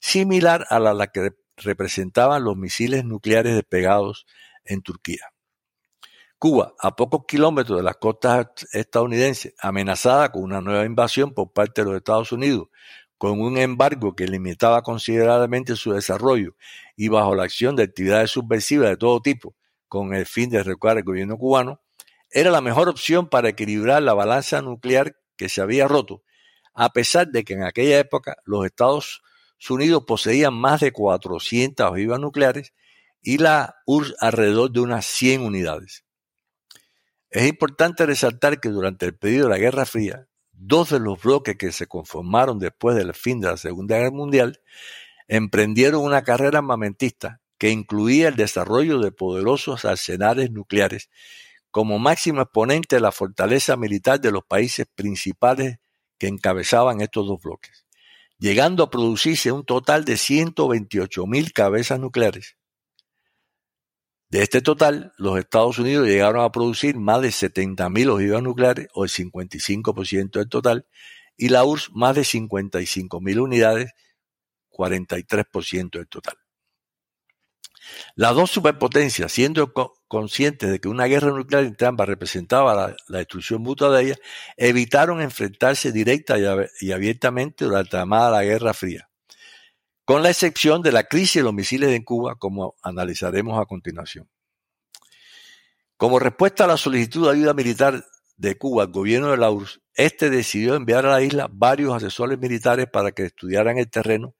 [0.00, 4.24] similar a la que representaban los misiles nucleares desplegados
[4.64, 5.33] en Turquía.
[6.44, 11.80] Cuba, a pocos kilómetros de las costas estadounidenses, amenazada con una nueva invasión por parte
[11.80, 12.68] de los Estados Unidos,
[13.16, 16.54] con un embargo que limitaba considerablemente su desarrollo
[16.98, 19.56] y bajo la acción de actividades subversivas de todo tipo,
[19.88, 21.80] con el fin de recuperar el gobierno cubano,
[22.30, 26.24] era la mejor opción para equilibrar la balanza nuclear que se había roto,
[26.74, 29.22] a pesar de que en aquella época los Estados
[29.70, 32.74] Unidos poseían más de 400 ojivas nucleares
[33.22, 36.04] y la URSS alrededor de unas 100 unidades.
[37.34, 41.56] Es importante resaltar que durante el periodo de la Guerra Fría, dos de los bloques
[41.56, 44.60] que se conformaron después del fin de la Segunda Guerra Mundial
[45.26, 51.10] emprendieron una carrera armamentista que incluía el desarrollo de poderosos arsenales nucleares
[51.72, 55.78] como máximo exponente de la fortaleza militar de los países principales
[56.18, 57.84] que encabezaban estos dos bloques,
[58.38, 62.56] llegando a producirse un total de 128 mil cabezas nucleares,
[64.34, 69.04] de este total, los Estados Unidos llegaron a producir más de 70.000 ojivas nucleares, o
[69.04, 70.88] el 55% del total,
[71.36, 73.92] y la URSS más de 55.000 unidades,
[74.70, 76.34] 43% del total.
[78.16, 79.72] Las dos superpotencias, siendo
[80.08, 84.18] conscientes de que una guerra nuclear entre ambas representaba la, destrucción mutua de ellas,
[84.56, 86.38] evitaron enfrentarse directa
[86.80, 89.08] y, abiertamente durante la llamada Guerra Fría
[90.04, 94.28] con la excepción de la crisis de los misiles en Cuba, como analizaremos a continuación.
[95.96, 98.04] Como respuesta a la solicitud de ayuda militar
[98.36, 102.38] de Cuba al gobierno de la URSS, este decidió enviar a la isla varios asesores
[102.38, 104.34] militares para que estudiaran el terreno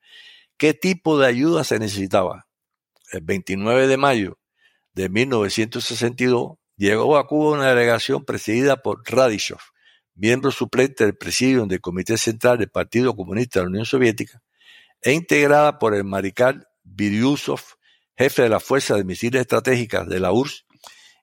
[0.57, 2.47] qué tipo de ayuda se necesitaba.
[3.13, 4.39] El 29 de mayo
[4.93, 9.61] de 1962 llegó a Cuba una delegación presidida por Radishov,
[10.15, 14.43] miembro suplente del presidium del Comité Central del Partido Comunista de la Unión Soviética,
[15.05, 17.61] e integrada por el mariscal Biryusov,
[18.17, 20.65] jefe de la Fuerza de Misiles Estratégicas de la URSS,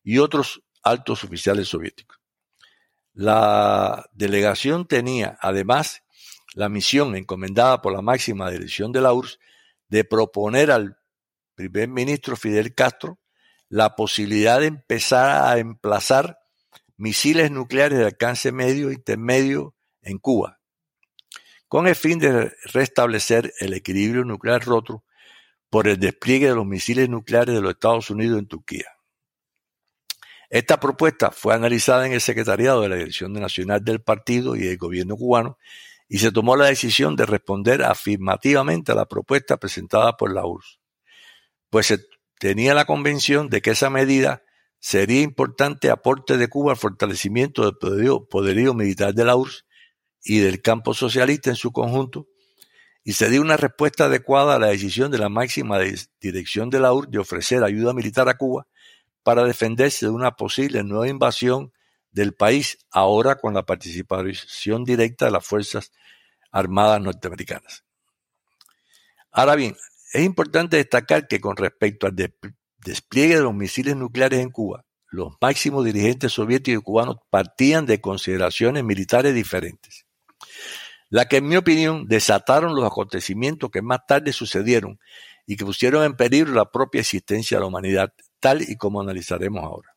[0.03, 2.19] y otros altos oficiales soviéticos.
[3.13, 6.03] La delegación tenía, además,
[6.53, 9.39] la misión encomendada por la máxima dirección de la URSS
[9.89, 10.97] de proponer al
[11.55, 13.19] primer ministro Fidel Castro
[13.67, 16.37] la posibilidad de empezar a emplazar
[16.97, 20.60] misiles nucleares de alcance medio e intermedio en Cuba,
[21.71, 25.05] con el fin de restablecer el equilibrio nuclear roto
[25.69, 28.87] por el despliegue de los misiles nucleares de los Estados Unidos en Turquía.
[30.49, 34.77] Esta propuesta fue analizada en el secretariado de la Dirección Nacional del Partido y del
[34.77, 35.57] Gobierno cubano
[36.09, 40.81] y se tomó la decisión de responder afirmativamente a la propuesta presentada por la URSS,
[41.69, 41.99] pues se
[42.37, 44.43] tenía la convención de que esa medida
[44.79, 49.63] sería importante aporte de Cuba al fortalecimiento del poderío, militar de la URSS
[50.23, 52.27] y del campo socialista en su conjunto,
[53.03, 55.79] y se dio una respuesta adecuada a la decisión de la máxima
[56.19, 58.67] dirección de la URSS de ofrecer ayuda militar a Cuba
[59.23, 61.73] para defenderse de una posible nueva invasión
[62.11, 65.91] del país, ahora con la participación directa de las Fuerzas
[66.51, 67.85] Armadas norteamericanas.
[69.31, 69.77] Ahora bien,
[70.13, 72.15] es importante destacar que con respecto al
[72.77, 78.01] despliegue de los misiles nucleares en Cuba, los máximos dirigentes soviéticos y cubanos partían de
[78.01, 80.05] consideraciones militares diferentes,
[81.09, 84.99] la que en mi opinión desataron los acontecimientos que más tarde sucedieron
[85.45, 89.63] y que pusieron en peligro la propia existencia de la humanidad, tal y como analizaremos
[89.63, 89.95] ahora.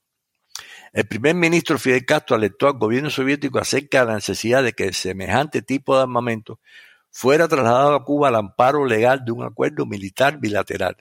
[0.93, 4.93] El primer ministro Fidel Castro alertó al gobierno soviético acerca de la necesidad de que
[4.93, 6.61] semejante tipo de armamento
[7.11, 10.97] fuera trasladado a Cuba al amparo legal de un acuerdo militar bilateral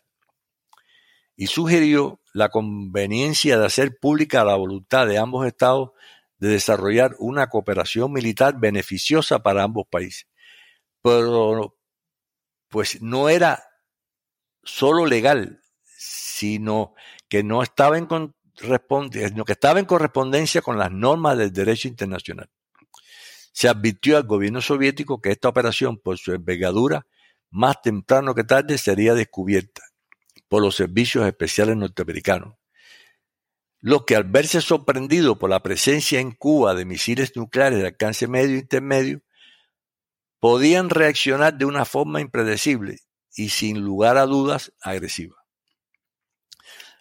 [1.35, 5.91] y sugirió la conveniencia de hacer pública la voluntad de ambos estados
[6.43, 10.27] de desarrollar una cooperación militar beneficiosa para ambos países.
[11.01, 11.77] Pero
[12.67, 13.63] pues no era
[14.61, 16.95] solo legal, sino
[17.29, 22.49] que no estaba en, que estaba en correspondencia con las normas del derecho internacional.
[23.53, 27.07] Se advirtió al gobierno soviético que esta operación, por su envergadura,
[27.51, 29.81] más temprano que tarde sería descubierta
[30.49, 32.55] por los servicios especiales norteamericanos,
[33.83, 38.29] los que al verse sorprendidos por la presencia en Cuba de misiles nucleares de alcance
[38.29, 39.21] medio e intermedio,
[40.39, 42.99] podían reaccionar de una forma impredecible
[43.35, 45.35] y sin lugar a dudas agresiva.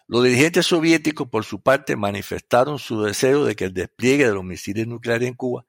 [0.07, 4.43] Los dirigentes soviéticos, por su parte, manifestaron su deseo de que el despliegue de los
[4.43, 5.65] misiles nucleares en Cuba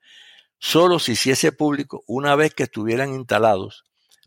[0.59, 3.85] solo se hiciese público una vez que estuvieran instalados,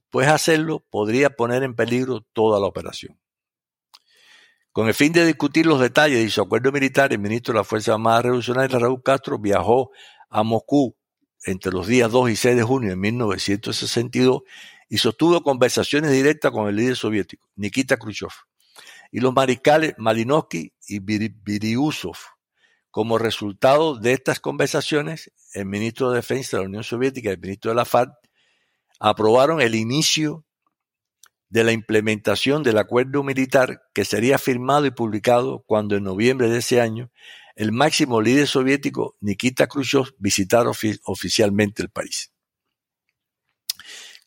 [0.09, 3.19] pues hacerlo podría poner en peligro toda la operación.
[4.77, 7.63] Con el fin de discutir los detalles de su acuerdo militar, el ministro de la
[7.63, 9.89] Fuerza Armada Revolucionaria, Raúl Castro, viajó
[10.29, 10.95] a Moscú
[11.45, 14.43] entre los días 2 y 6 de junio de 1962
[14.87, 18.29] y sostuvo conversaciones directas con el líder soviético, Nikita Khrushchev,
[19.11, 22.17] y los mariscales Malinovsky y Biriusov.
[22.91, 27.39] Como resultado de estas conversaciones, el ministro de Defensa de la Unión Soviética y el
[27.39, 28.11] ministro de la FARC
[28.99, 30.45] aprobaron el inicio
[31.49, 36.59] de la implementación del acuerdo militar que sería firmado y publicado cuando en noviembre de
[36.59, 37.09] ese año
[37.55, 42.31] el máximo líder soviético Nikita Khrushchev visitara oficialmente el país.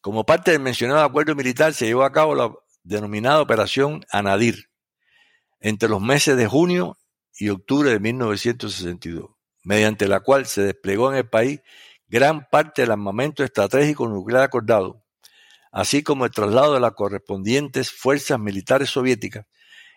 [0.00, 2.52] Como parte del mencionado acuerdo militar se llevó a cabo la
[2.83, 4.70] denominada Operación Anadir
[5.61, 6.98] entre los meses de junio
[7.38, 9.30] y octubre de 1962,
[9.62, 11.61] mediante la cual se desplegó en el país
[12.09, 14.99] gran parte del armamento estratégico nuclear acordado,
[15.70, 19.46] así como el traslado de las correspondientes fuerzas militares soviéticas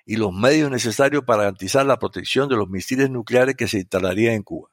[0.05, 4.35] y los medios necesarios para garantizar la protección de los misiles nucleares que se instalarían
[4.35, 4.69] en Cuba.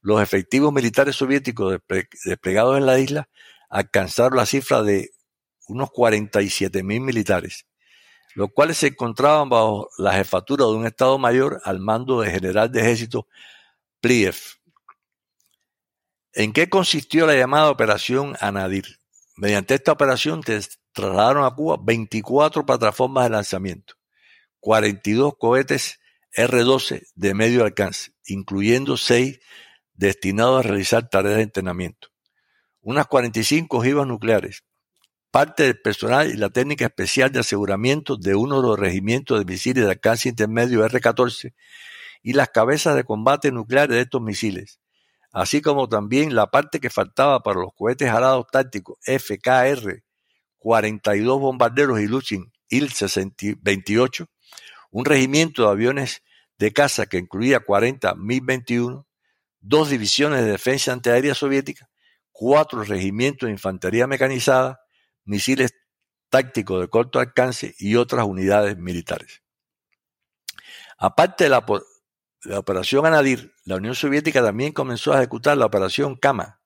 [0.00, 1.78] Los efectivos militares soviéticos
[2.24, 3.28] desplegados en la isla
[3.70, 5.10] alcanzaron la cifra de
[5.68, 7.66] unos 47 mil militares,
[8.34, 12.70] los cuales se encontraban bajo la jefatura de un Estado Mayor al mando del general
[12.72, 13.28] de ejército
[14.00, 14.36] Pliev.
[16.34, 19.01] ¿En qué consistió la llamada Operación Anadir?
[19.36, 23.94] Mediante esta operación trasladaron a Cuba 24 plataformas de lanzamiento,
[24.60, 26.00] 42 cohetes
[26.34, 29.40] R-12 de medio alcance, incluyendo 6
[29.94, 32.08] destinados a realizar tareas de entrenamiento,
[32.82, 34.64] unas 45 ojivas nucleares,
[35.30, 39.50] parte del personal y la técnica especial de aseguramiento de uno de los regimientos de
[39.50, 41.54] misiles de alcance intermedio R-14
[42.22, 44.81] y las cabezas de combate nucleares de estos misiles,
[45.32, 50.02] así como también la parte que faltaba para los cohetes alados tácticos FKR
[50.62, 54.26] 42 bombarderos y Luchin Il-28,
[54.92, 56.22] un regimiento de aviones
[56.56, 59.04] de caza que incluía 40 MiG-21,
[59.60, 61.90] dos divisiones de defensa antiaérea soviética,
[62.30, 64.80] cuatro regimientos de infantería mecanizada,
[65.24, 65.74] misiles
[66.30, 69.42] tácticos de corto alcance y otras unidades militares.
[70.96, 71.66] Aparte de la,
[72.50, 76.60] operación Anadir, la Unión Soviética también comenzó a ejecutar la operación Kama.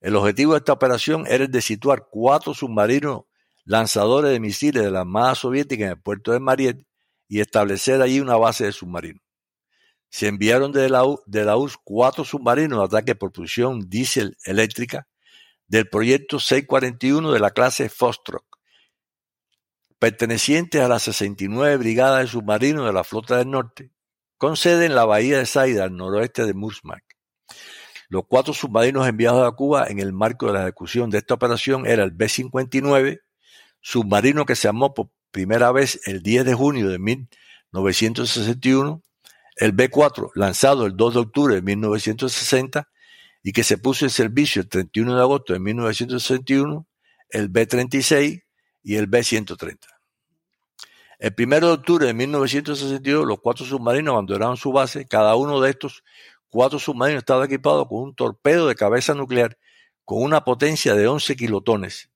[0.00, 3.22] El objetivo de esta operación era el de situar cuatro submarinos
[3.64, 6.86] lanzadores de misiles de la Armada Soviética en el puerto de Mariel
[7.28, 9.22] y establecer allí una base de submarinos.
[10.08, 15.08] Se enviaron de la, de la cuatro submarinos de ataque por propulsión diésel eléctrica
[15.66, 18.44] del proyecto 641 de la clase Foxtrot,
[19.98, 23.90] pertenecientes a la 69 Brigada de Submarinos de la Flota del Norte,
[24.38, 27.04] con sede en la bahía de Saida, al noroeste de Murmansk.
[28.08, 31.86] Los cuatro submarinos enviados a Cuba en el marco de la ejecución de esta operación
[31.86, 33.20] era el B-59,
[33.80, 39.02] submarino que se armó por primera vez el 10 de junio de 1961,
[39.56, 42.88] el B-4, lanzado el 2 de octubre de 1960
[43.42, 46.86] y que se puso en servicio el 31 de agosto de 1961,
[47.30, 48.44] el B-36
[48.82, 49.95] y el B-130.
[51.18, 55.70] El 1 de octubre de 1962, los cuatro submarinos abandonaron su base, cada uno de
[55.70, 56.04] estos
[56.48, 59.56] cuatro submarinos estaba equipado con un torpedo de cabeza nuclear
[60.04, 62.10] con una potencia de 11 kilotones.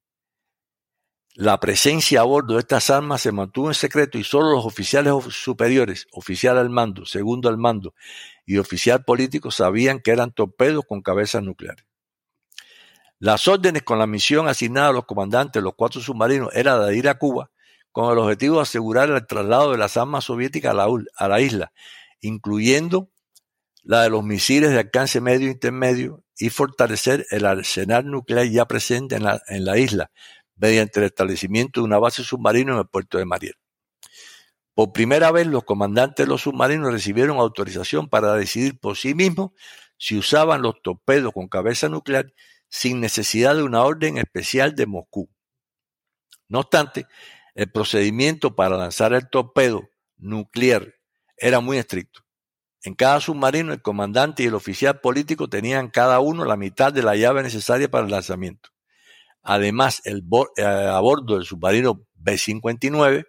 [1.35, 5.15] La presencia a bordo de estas armas se mantuvo en secreto y solo los oficiales
[5.31, 7.95] superiores, oficial al mando, segundo al mando
[8.45, 11.87] y oficial político sabían que eran torpedos con cabezas nucleares.
[13.19, 16.97] Las órdenes con la misión asignada a los comandantes de los cuatro submarinos era de
[16.97, 17.51] ir a Cuba
[17.93, 20.75] con el objetivo de asegurar el traslado de las armas soviéticas
[21.17, 21.73] a la, isla,
[22.21, 23.11] incluyendo
[23.83, 28.67] la de los misiles de alcance medio e intermedio y fortalecer el arsenal nuclear ya
[28.67, 30.11] presente en la, en la isla
[30.57, 33.55] mediante el establecimiento de una base submarina en el puerto de Mariel.
[34.75, 39.51] Por primera vez los comandantes de los submarinos recibieron autorización para decidir por sí mismos
[39.99, 42.33] si usaban los torpedos con cabeza nuclear
[42.69, 45.29] sin necesidad de una orden especial de Moscú.
[46.49, 47.07] No obstante,
[47.55, 50.95] el procedimiento para lanzar el torpedo nuclear
[51.37, 52.21] era muy estricto.
[52.83, 57.03] En cada submarino el comandante y el oficial político tenían cada uno la mitad de
[57.03, 58.71] la llave necesaria para el lanzamiento.
[59.43, 60.25] Además, el
[60.57, 63.27] eh, a bordo del submarino B-59,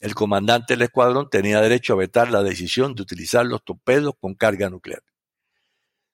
[0.00, 4.34] el comandante del escuadrón tenía derecho a vetar la decisión de utilizar los torpedos con
[4.34, 5.02] carga nuclear.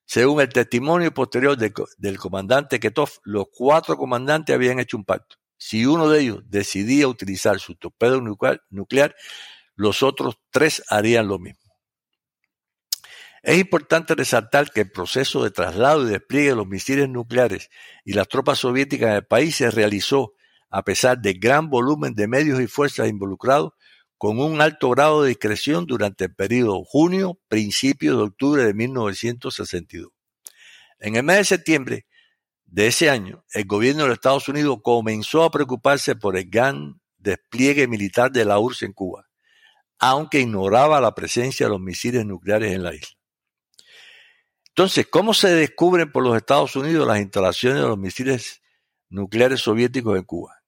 [0.04, 5.36] Según el testimonio posterior del comandante Ketov, los cuatro comandantes habían hecho un pacto.
[5.62, 9.14] Si uno de ellos decidía utilizar su torpedo nuclear,
[9.74, 11.60] los otros tres harían lo mismo.
[13.42, 17.68] Es importante resaltar que el proceso de traslado y despliegue de los misiles nucleares
[18.06, 20.32] y las tropas soviéticas en el país se realizó
[20.70, 23.72] a pesar de gran volumen de medios y fuerzas involucrados,
[24.16, 30.10] con un alto grado de discreción durante el periodo junio-principio de octubre de 1962.
[31.00, 32.06] En el mes de septiembre
[32.70, 37.00] de ese año, el gobierno de los Estados Unidos comenzó a preocuparse por el gran
[37.18, 39.26] despliegue militar de la URSS en Cuba,
[39.98, 43.18] aunque ignoraba la presencia de los misiles nucleares en la isla.
[44.68, 48.62] Entonces, ¿cómo se descubren por los Estados Unidos las instalaciones de los misiles
[49.08, 50.62] nucleares soviéticos en Cuba?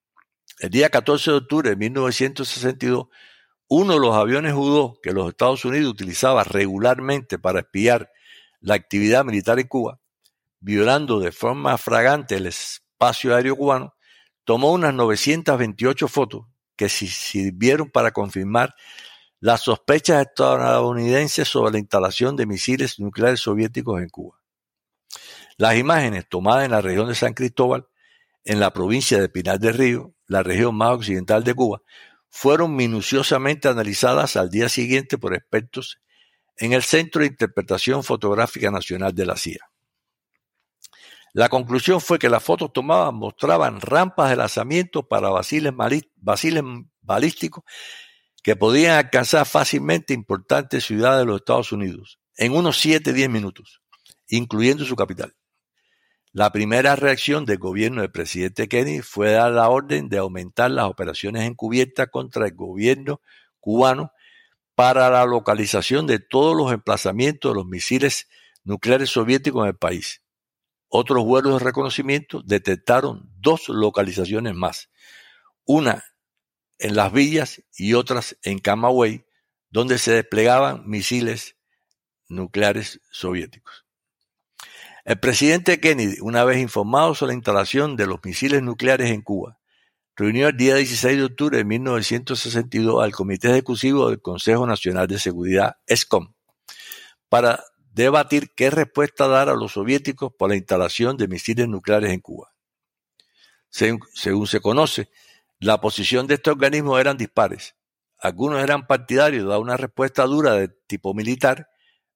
[0.58, 3.06] El día 14 de octubre de 1962,
[3.68, 8.10] uno de los aviones U-2 que los Estados Unidos utilizaba regularmente para espiar
[8.58, 10.01] la actividad militar en Cuba,
[10.62, 13.94] violando de forma fragante el espacio aéreo cubano,
[14.44, 16.46] tomó unas 928 fotos
[16.76, 18.74] que sirvieron para confirmar
[19.40, 24.40] las sospechas estadounidenses sobre la instalación de misiles nucleares soviéticos en Cuba.
[25.56, 27.88] Las imágenes tomadas en la región de San Cristóbal,
[28.44, 31.82] en la provincia de Pinar del Río, la región más occidental de Cuba,
[32.28, 35.98] fueron minuciosamente analizadas al día siguiente por expertos
[36.56, 39.71] en el Centro de Interpretación Fotográfica Nacional de la CIA.
[41.34, 45.72] La conclusión fue que las fotos tomadas mostraban rampas de lanzamiento para basiles,
[47.00, 47.64] balísticos
[48.42, 53.80] que podían alcanzar fácilmente importantes ciudades de los Estados Unidos en unos 7-10 minutos,
[54.28, 55.34] incluyendo su capital.
[56.32, 60.86] La primera reacción del gobierno del presidente Kennedy fue dar la orden de aumentar las
[60.86, 63.20] operaciones encubiertas contra el gobierno
[63.60, 64.12] cubano
[64.74, 68.28] para la localización de todos los emplazamientos de los misiles
[68.64, 70.21] nucleares soviéticos en el país.
[70.94, 74.90] Otros vuelos de reconocimiento detectaron dos localizaciones más,
[75.64, 76.04] una
[76.78, 79.24] en Las Villas y otras en Camagüey,
[79.70, 81.56] donde se desplegaban misiles
[82.28, 83.86] nucleares soviéticos.
[85.06, 89.58] El presidente Kennedy, una vez informado sobre la instalación de los misiles nucleares en Cuba,
[90.14, 95.18] reunió el día 16 de octubre de 1962 al Comité Ejecutivo del Consejo Nacional de
[95.18, 96.34] Seguridad, ESCOM,
[97.30, 102.20] para debatir qué respuesta dar a los soviéticos por la instalación de misiles nucleares en
[102.20, 102.52] Cuba.
[103.70, 105.10] según se conoce,
[105.58, 107.76] la posición de este organismo eran dispares.
[108.18, 111.68] Algunos eran partidarios de una respuesta dura de tipo militar,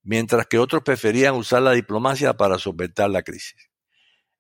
[0.03, 3.71] mientras que otros preferían usar la diplomacia para solventar la crisis.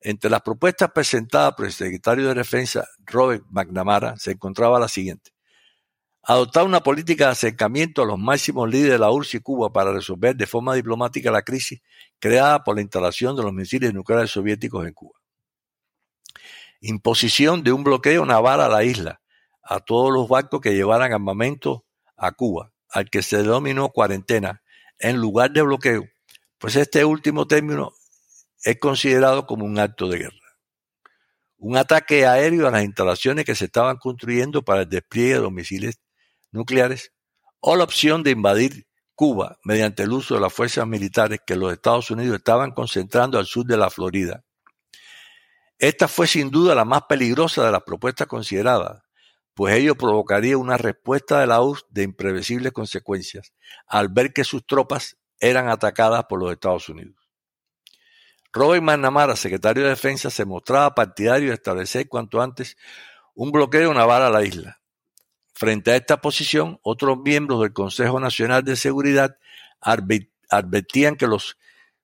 [0.01, 5.36] Entre las propuestas presentadas por el secretario de Defensa, Robert McNamara, se encontraba la siguiente.
[6.29, 9.93] Adoptar una política de acercamiento a los máximos líderes de la URSS y Cuba para
[9.93, 11.81] resolver de forma diplomática la crisis
[12.19, 15.21] creada por la instalación de los misiles nucleares soviéticos en Cuba.
[16.81, 19.21] Imposición de un bloqueo naval a la isla,
[19.63, 21.85] a todos los barcos que llevaran armamento
[22.17, 24.63] a Cuba, al que se denominó cuarentena,
[24.99, 26.09] en lugar de bloqueo,
[26.59, 27.93] pues este último término
[28.65, 30.57] es considerado como un acto de guerra.
[31.59, 35.53] Un ataque aéreo a las instalaciones que se estaban construyendo para el despliegue de los
[35.53, 36.01] misiles
[36.57, 37.13] nucleares,
[37.61, 41.73] o la opción de invadir Cuba mediante el uso de las fuerzas militares que los
[41.73, 44.45] Estados Unidos estaban concentrando al sur de la Florida.
[45.79, 49.03] Esta fue sin duda la más peligrosa de las propuestas consideradas,
[49.55, 53.55] pues ello provocaría una respuesta de la URSS de imprevisibles consecuencias,
[53.87, 57.17] al ver que sus tropas eran atacadas por los Estados Unidos.
[58.53, 62.77] Robert McNamara, secretario de Defensa, se mostraba partidario de establecer cuanto antes
[63.35, 64.81] un bloqueo naval a la isla.
[65.59, 69.39] Frente a esta posición, otros miembros del Consejo Nacional de Seguridad
[69.81, 71.57] advertían que los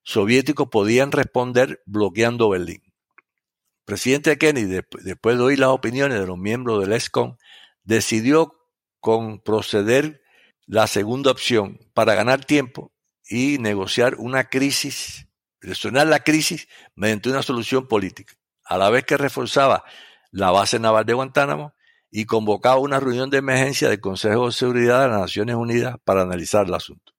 [0.03, 2.83] soviéticos podían responder bloqueando Berlín.
[2.83, 7.37] El presidente Kennedy, después de oír las opiniones de los miembros del ESCOM,
[7.85, 8.59] decidió
[9.01, 10.23] con proceder
[10.65, 12.91] la segunda opción para ganar tiempo
[13.29, 15.27] y negociar una crisis,
[15.61, 18.33] resonar la crisis mediante una solución política,
[18.65, 19.85] a la vez que reforzaba
[20.31, 21.75] la base naval de Guantánamo
[22.13, 26.23] y convocaba una reunión de emergencia del Consejo de Seguridad de las Naciones Unidas para
[26.23, 27.13] analizar el asunto.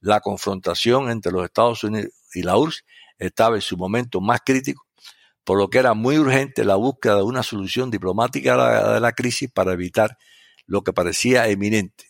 [0.00, 2.84] La confrontación entre los Estados Unidos y la URSS
[3.18, 4.90] estaba en su momento más crítico
[5.44, 9.50] por lo que era muy urgente la búsqueda de una solución diplomática de la, crisis
[9.50, 10.16] para evitar
[10.66, 12.04] lo que parecía eminente,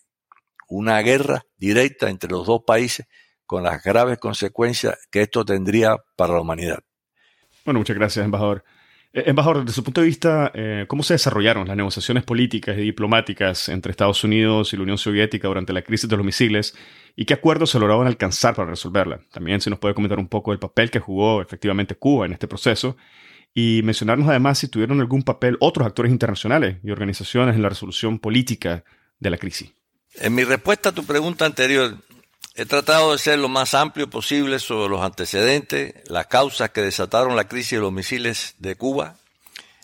[0.69, 3.07] una guerra directa entre los dos países
[3.47, 6.81] con las graves consecuencias que esto tendría para la humanidad.
[7.65, 8.65] Bueno, muchas gracias, embajador.
[9.13, 12.83] Eh, embajador, desde su punto de vista, eh, ¿cómo se desarrollaron las negociaciones políticas y
[12.83, 16.77] diplomáticas entre Estados Unidos y la Unión Soviética durante la crisis de los misiles
[17.17, 19.21] y qué acuerdos se lograban alcanzar para resolverla?
[19.33, 22.47] También se nos puede comentar un poco el papel que jugó efectivamente Cuba en este
[22.47, 22.97] proceso
[23.53, 28.21] y mencionarnos además si tuvieron algún papel otros actores internacionales y organizaciones en la resolución
[28.21, 28.85] política
[29.19, 29.73] de la crisis.
[30.15, 31.97] En mi respuesta a tu pregunta anterior,
[32.55, 37.37] He tratado de ser lo más amplio posible sobre los antecedentes, las causas que desataron
[37.37, 39.17] la crisis de los misiles de Cuba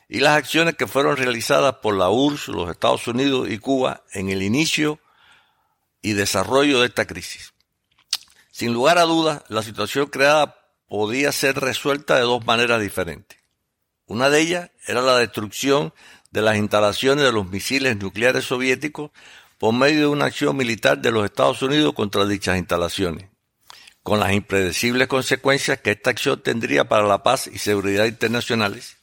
[0.09, 4.31] y las acciones que fueron realizadas por la URSS, los Estados Unidos y Cuba en
[4.31, 4.99] el inicio
[6.03, 7.53] y desarrollo de esta crisis.
[8.51, 10.57] Sin lugar a dudas, la situación creada
[10.89, 13.39] podía ser resuelta de dos maneras diferentes.
[14.07, 15.93] Una de ellas era la destrucción
[16.31, 19.11] de las instalaciones de los misiles nucleares soviéticos
[19.59, 23.29] por medio de una acción militar de los Estados Unidos contra dichas instalaciones,
[24.03, 28.99] con las impredecibles consecuencias que esta acción tendría para la paz y seguridad internacionales.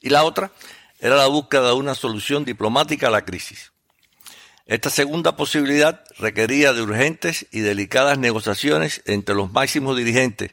[0.00, 0.52] Y la otra
[0.98, 3.72] era la búsqueda de una solución diplomática a la crisis.
[4.66, 10.52] Esta segunda posibilidad requería de urgentes y delicadas negociaciones entre los máximos dirigentes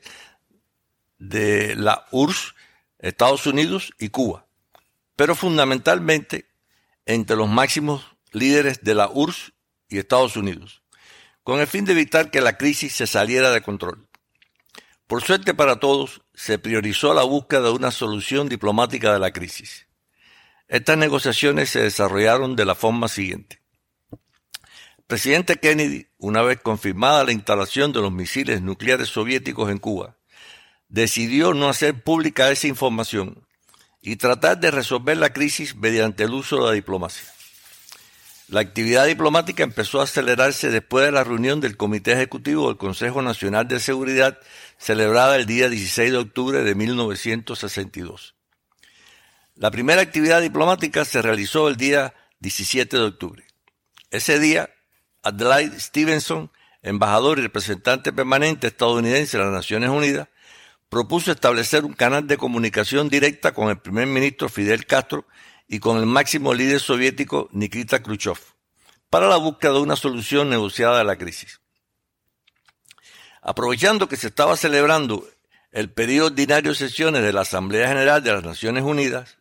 [1.18, 2.54] de la URSS,
[3.00, 4.46] Estados Unidos y Cuba,
[5.16, 6.46] pero fundamentalmente
[7.06, 9.54] entre los máximos líderes de la URSS
[9.90, 10.84] y Estados Unidos,
[11.44, 14.08] con el fin de evitar que la crisis se saliera de control.
[15.08, 19.88] Por suerte para todos, se priorizó la búsqueda de una solución diplomática de la crisis.
[20.68, 23.62] Estas negociaciones se desarrollaron de la forma siguiente.
[25.08, 30.18] Presidente Kennedy, una vez confirmada la instalación de los misiles nucleares soviéticos en Cuba,
[30.88, 33.46] decidió no hacer pública esa información
[34.02, 37.33] y tratar de resolver la crisis mediante el uso de la diplomacia.
[38.50, 43.22] La actividad diplomática empezó a acelerarse después de la reunión del Comité Ejecutivo del Consejo
[43.22, 44.38] Nacional de Seguridad
[44.78, 48.36] celebrada el día 16 de octubre de 1962.
[49.56, 53.46] La primera actividad diplomática se realizó el día 17 de octubre.
[54.12, 54.70] Ese día,
[55.22, 60.28] Adelaide Stevenson, embajador y representante permanente estadounidense en las Naciones Unidas,
[60.90, 65.26] propuso establecer un canal de comunicación directa con el primer ministro Fidel Castro
[65.68, 68.38] y con el máximo líder soviético Nikita Khrushchev
[69.10, 71.62] para la búsqueda de una solución negociada a la crisis.
[73.42, 75.28] Aprovechando que se estaba celebrando
[75.72, 79.38] el periodo ordinario de sesiones de la Asamblea General de las Naciones Unidas,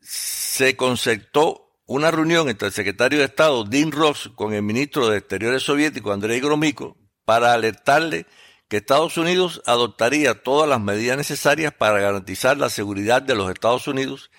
[0.00, 5.18] se concertó una reunión entre el secretario de Estado Dean Ross con el ministro de
[5.18, 8.26] Exteriores soviético Andrei Gromyko para alertarle
[8.68, 13.86] que Estados Unidos adoptaría todas las medidas necesarias para garantizar la seguridad de los Estados
[13.88, 14.30] Unidos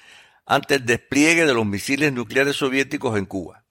[0.49, 3.65] ante el despliegue de los misiles nucleares soviéticos en Cuba.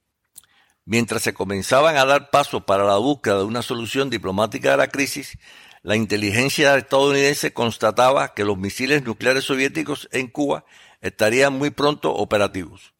[0.85, 4.87] Mientras se comenzaban a dar pasos para la búsqueda de una solución diplomática de la
[4.87, 5.37] crisis,
[5.83, 10.64] la inteligencia estadounidense constataba que los misiles nucleares soviéticos en Cuba
[11.01, 12.95] estarían muy pronto operativos.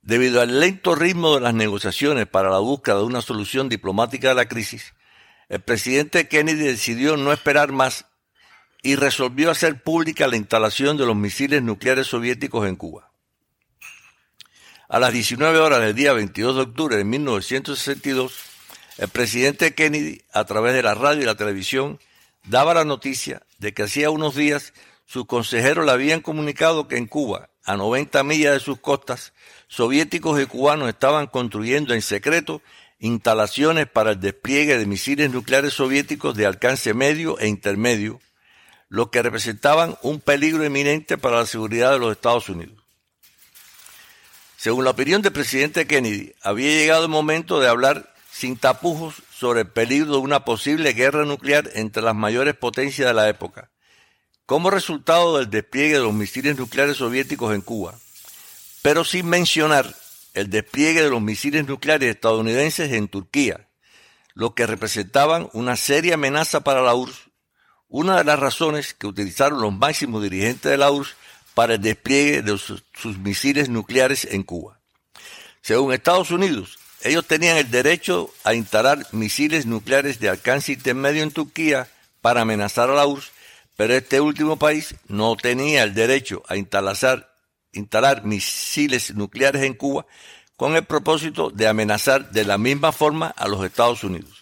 [0.00, 4.36] Debido al lento ritmo de las negociaciones para la búsqueda de una solución diplomática de
[4.36, 4.94] la crisis,
[5.48, 8.06] el presidente Kennedy decidió no esperar más
[8.82, 13.10] y resolvió hacer pública la instalación de los misiles nucleares soviéticos en Cuba.
[14.88, 18.34] A las 19 horas del día 22 de octubre de 1962,
[18.98, 22.00] el presidente Kennedy, a través de la radio y la televisión,
[22.44, 24.72] daba la noticia de que hacía unos días
[25.06, 29.32] sus consejeros le habían comunicado que en Cuba, a 90 millas de sus costas,
[29.66, 32.62] soviéticos y cubanos estaban construyendo en secreto
[33.00, 38.20] instalaciones para el despliegue de misiles nucleares soviéticos de alcance medio e intermedio,
[38.90, 42.76] lo que representaban un peligro eminente para la seguridad de los Estados Unidos.
[44.56, 49.60] Según la opinión del presidente Kennedy, había llegado el momento de hablar sin tapujos sobre
[49.60, 53.70] el peligro de una posible guerra nuclear entre las mayores potencias de la época,
[54.44, 57.94] como resultado del despliegue de los misiles nucleares soviéticos en Cuba,
[58.82, 59.94] pero sin mencionar
[60.34, 63.68] el despliegue de los misiles nucleares estadounidenses en Turquía,
[64.34, 67.29] lo que representaban una seria amenaza para la URSS
[67.90, 71.16] una de las razones que utilizaron los máximos dirigentes de la URSS
[71.54, 72.82] para el despliegue de sus,
[73.18, 74.78] misiles nucleares en Cuba.
[75.60, 81.32] Según Estados Unidos, ellos tenían el derecho a instalar misiles nucleares de alcance intermedio en
[81.32, 81.88] Turquía
[82.20, 83.32] para amenazar a la URSS,
[83.76, 87.26] pero este último país no tenía el derecho a instalar,
[88.24, 90.06] misiles nucleares en Cuba
[90.56, 94.39] con el propósito de amenazar de la misma forma a los Estados Unidos.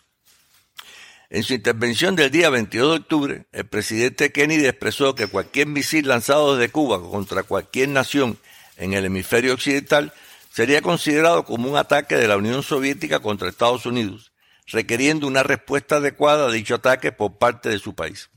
[1.31, 6.09] En su intervención del día 22 de octubre, el presidente Kennedy expresó que cualquier misil
[6.09, 8.39] lanzado desde Cuba contra cualquier nación
[8.79, 10.15] en el hemisferio occidental
[10.51, 14.33] sería considerado como un ataque de la Unión Soviética contra Estados Unidos,
[14.69, 18.31] requiriendo una respuesta adecuada a dicho ataque por parte de su país.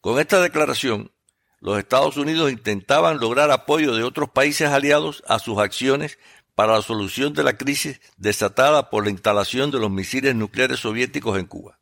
[0.00, 1.12] Con esta declaración,
[1.60, 6.18] los Estados Unidos intentaban lograr apoyo de otros países aliados a sus acciones
[6.58, 11.38] para la solución de la crisis desatada por la instalación de los misiles nucleares soviéticos
[11.38, 11.78] en Cuba.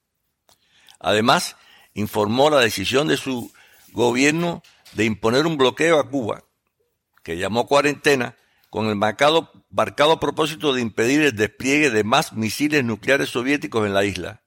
[1.00, 1.56] Además,
[1.94, 3.50] informó la decisión de su
[3.92, 4.62] gobierno
[4.92, 6.44] de imponer un bloqueo a Cuba,
[7.22, 8.36] que llamó cuarentena,
[8.68, 14.04] con el marcado, propósito de impedir el despliegue de más misiles nucleares soviéticos en la
[14.04, 14.42] isla,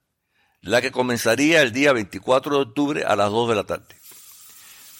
[0.62, 3.96] la que comenzaría el día 24 de octubre a las 2 de la tarde.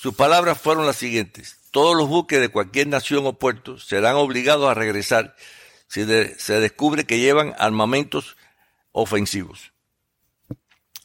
[0.02, 4.70] Sus palabras fueron las siguientes todos los buques de cualquier nación o puerto serán obligados
[4.70, 5.36] a regresar
[5.88, 8.38] si se descubre que llevan armamentos
[8.92, 9.72] ofensivos.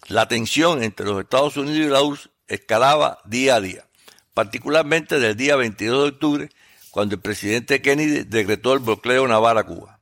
[0.09, 3.89] La tensión entre los Estados Unidos y la URSS escalaba día a día,
[4.35, 6.51] particularmente del día 22 de octubre,
[6.91, 10.01] cuando el presidente Kennedy decretó el bloqueo naval a Cuba.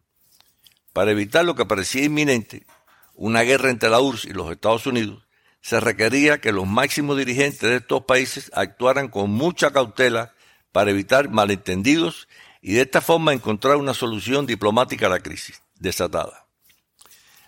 [0.93, 2.67] Para evitar lo que parecía inminente,
[3.15, 5.25] una guerra entre la URSS y los Estados Unidos,
[5.61, 10.35] se requería que los máximos dirigentes de estos países actuaran con mucha cautela
[10.73, 12.29] para evitar malentendidos
[12.61, 16.47] y de esta forma encontrar una solución diplomática a la crisis desatada.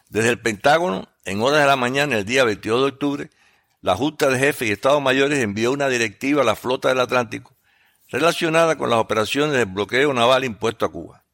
[0.09, 3.31] Desde el Pentágono, en horas de la mañana el día 22 de octubre,
[3.81, 7.55] la Junta de Jefes y Estados Mayores envió una directiva a la flota del Atlántico
[8.09, 11.25] relacionada con las operaciones de bloqueo naval impuesto a Cuba.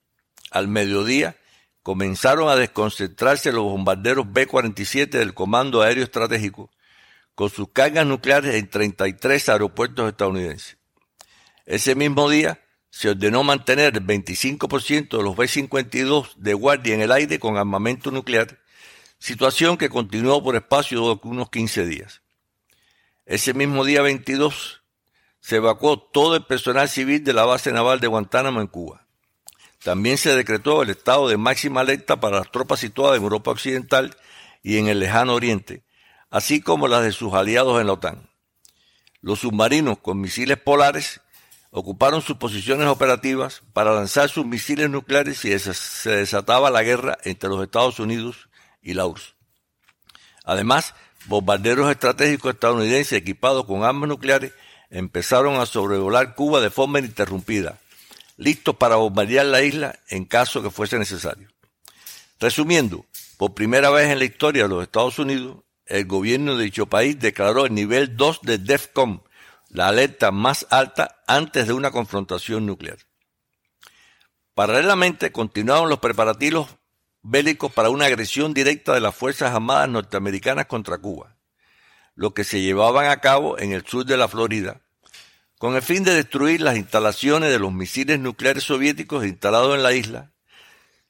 [0.50, 1.36] Al mediodía,
[1.82, 6.70] comenzaron a desconcentrarse los bombarderos B-47 del Comando Aéreo Estratégico
[7.34, 10.79] con sus cargas nucleares en 33 aeropuertos estadounidenses.
[11.70, 12.60] Ese mismo día
[12.90, 18.10] se ordenó mantener el 25% de los B-52 de guardia en el aire con armamento
[18.10, 18.58] nuclear,
[19.20, 22.22] situación que continuó por espacio de unos 15 días.
[23.24, 24.82] Ese mismo día 22
[25.38, 29.06] se evacuó todo el personal civil de la base naval de Guantánamo en Cuba.
[29.84, 34.16] También se decretó el estado de máxima alerta para las tropas situadas en Europa Occidental
[34.64, 35.84] y en el lejano Oriente,
[36.30, 38.28] así como las de sus aliados en la OTAN.
[39.20, 41.20] Los submarinos con misiles polares
[41.70, 47.48] ocuparon sus posiciones operativas para lanzar sus misiles nucleares y se desataba la guerra entre
[47.48, 48.48] los Estados Unidos
[48.82, 49.34] y la URSS.
[50.44, 50.94] Además,
[51.26, 54.52] bombarderos estratégicos estadounidenses equipados con armas nucleares
[54.90, 57.78] empezaron a sobrevolar Cuba de forma ininterrumpida,
[58.36, 61.48] listos para bombardear la isla en caso que fuese necesario.
[62.40, 63.04] Resumiendo,
[63.36, 67.18] por primera vez en la historia de los Estados Unidos, el gobierno de dicho país
[67.18, 69.22] declaró el nivel 2 de DEFCON,
[69.68, 72.98] la alerta más alta antes de una confrontación nuclear.
[74.54, 76.68] Paralelamente, continuaron los preparativos
[77.22, 81.36] bélicos para una agresión directa de las Fuerzas Armadas norteamericanas contra Cuba,
[82.16, 84.80] lo que se llevaban a cabo en el sur de la Florida,
[85.58, 89.92] con el fin de destruir las instalaciones de los misiles nucleares soviéticos instalados en la
[89.92, 90.32] isla,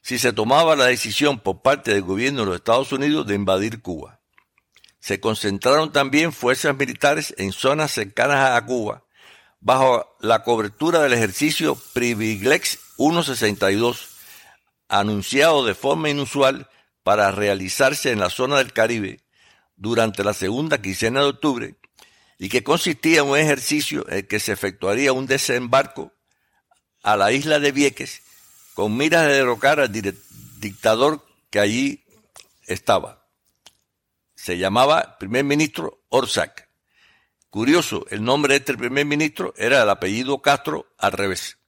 [0.03, 3.81] si se tomaba la decisión por parte del gobierno de los Estados Unidos de invadir
[3.81, 4.21] Cuba.
[4.99, 9.05] se concentraron también fuerzas militares en zonas cercanas a Cuba,
[9.61, 14.09] bajo la cobertura del ejercicio Privilex 162,
[14.89, 16.69] anunciado de forma inusual
[17.03, 19.21] para realizarse en la zona del Caribe
[19.77, 21.75] durante la segunda quincena de octubre,
[22.39, 26.13] y que consistía en un ejercicio en el que se efectuaría un desembarco
[27.03, 28.23] a la isla de Vieques
[28.75, 32.05] con miras de derrocar al dictador que allí
[32.67, 33.27] estaba.
[34.35, 36.70] Se llamaba primer ministro Orzac.
[37.51, 41.59] Curioso, el nombre de este primer ministro era el apellido Castro al revés.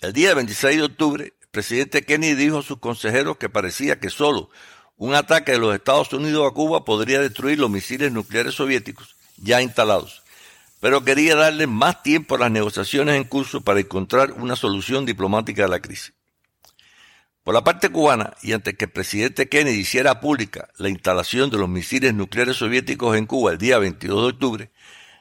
[0.00, 4.08] El día 26 de octubre, el presidente Kennedy dijo a sus consejeros que parecía que
[4.08, 4.48] solo
[4.96, 9.60] un ataque de los Estados Unidos a Cuba podría destruir los misiles nucleares soviéticos ya
[9.60, 10.22] instalados,
[10.80, 15.66] pero quería darle más tiempo a las negociaciones en curso para encontrar una solución diplomática
[15.66, 16.14] a la crisis.
[17.44, 21.58] Por la parte cubana, y antes que el presidente Kennedy hiciera pública la instalación de
[21.58, 24.72] los misiles nucleares soviéticos en Cuba el día 22 de octubre,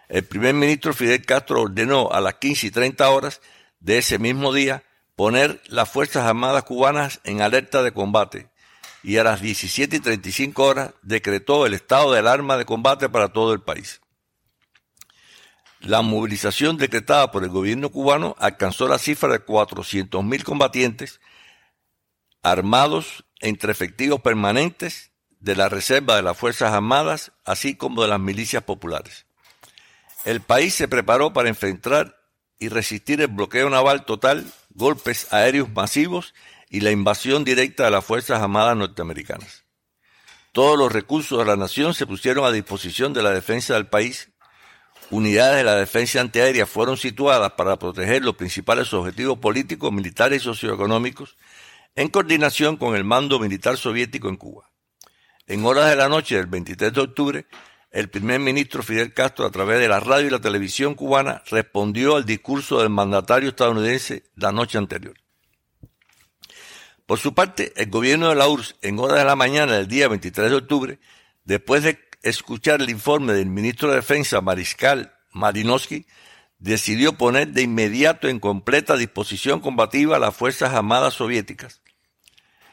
[0.07, 3.41] el primer ministro Fidel Castro ordenó a las 15 y 30 horas
[3.80, 4.84] de ese mismo día
[5.15, 8.51] poner las Fuerzas Armadas cubanas en alerta de combate
[9.01, 13.30] y a las 17 y 35 horas decretó el estado de alarma de combate para
[13.30, 13.99] todo el país.
[15.80, 21.19] La movilización decretada por el gobierno cubano alcanzó la cifra de 400.000 combatientes
[22.43, 28.19] armados entre efectivos permanentes de la Reserva de las Fuerzas Armadas, así como de las
[28.19, 29.25] milicias populares.
[30.23, 32.17] El país se preparó para enfrentar
[32.59, 36.35] y resistir el bloqueo naval total, golpes aéreos masivos
[36.69, 39.63] y la invasión directa de las Fuerzas Armadas norteamericanas.
[40.51, 44.29] Todos los recursos de la nación se pusieron a disposición de la defensa del país.
[45.09, 50.45] Unidades de la defensa antiaérea fueron situadas para proteger los principales objetivos políticos, militares y
[50.45, 51.35] socioeconómicos
[51.95, 54.69] en coordinación con el mando militar soviético en Cuba.
[55.47, 57.45] En horas de la noche del 23 de octubre,
[57.91, 62.15] el primer ministro Fidel Castro, a través de la radio y la televisión cubana, respondió
[62.15, 65.15] al discurso del mandatario estadounidense la noche anterior.
[67.05, 70.07] Por su parte, el gobierno de la URSS, en horas de la mañana del día
[70.07, 70.99] 23 de octubre,
[71.43, 76.05] después de escuchar el informe del ministro de Defensa, Mariscal Marinovsky,
[76.59, 81.80] decidió poner de inmediato en completa disposición combativa a las Fuerzas Armadas soviéticas.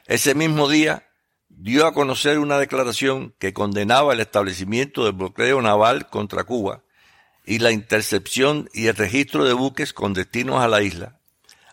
[0.09, 1.07] Ese mismo día
[1.51, 6.83] dio a conocer una declaración que condenaba el establecimiento del bloqueo naval contra Cuba
[7.45, 11.21] y la intercepción y el registro de buques con destinos a la isla,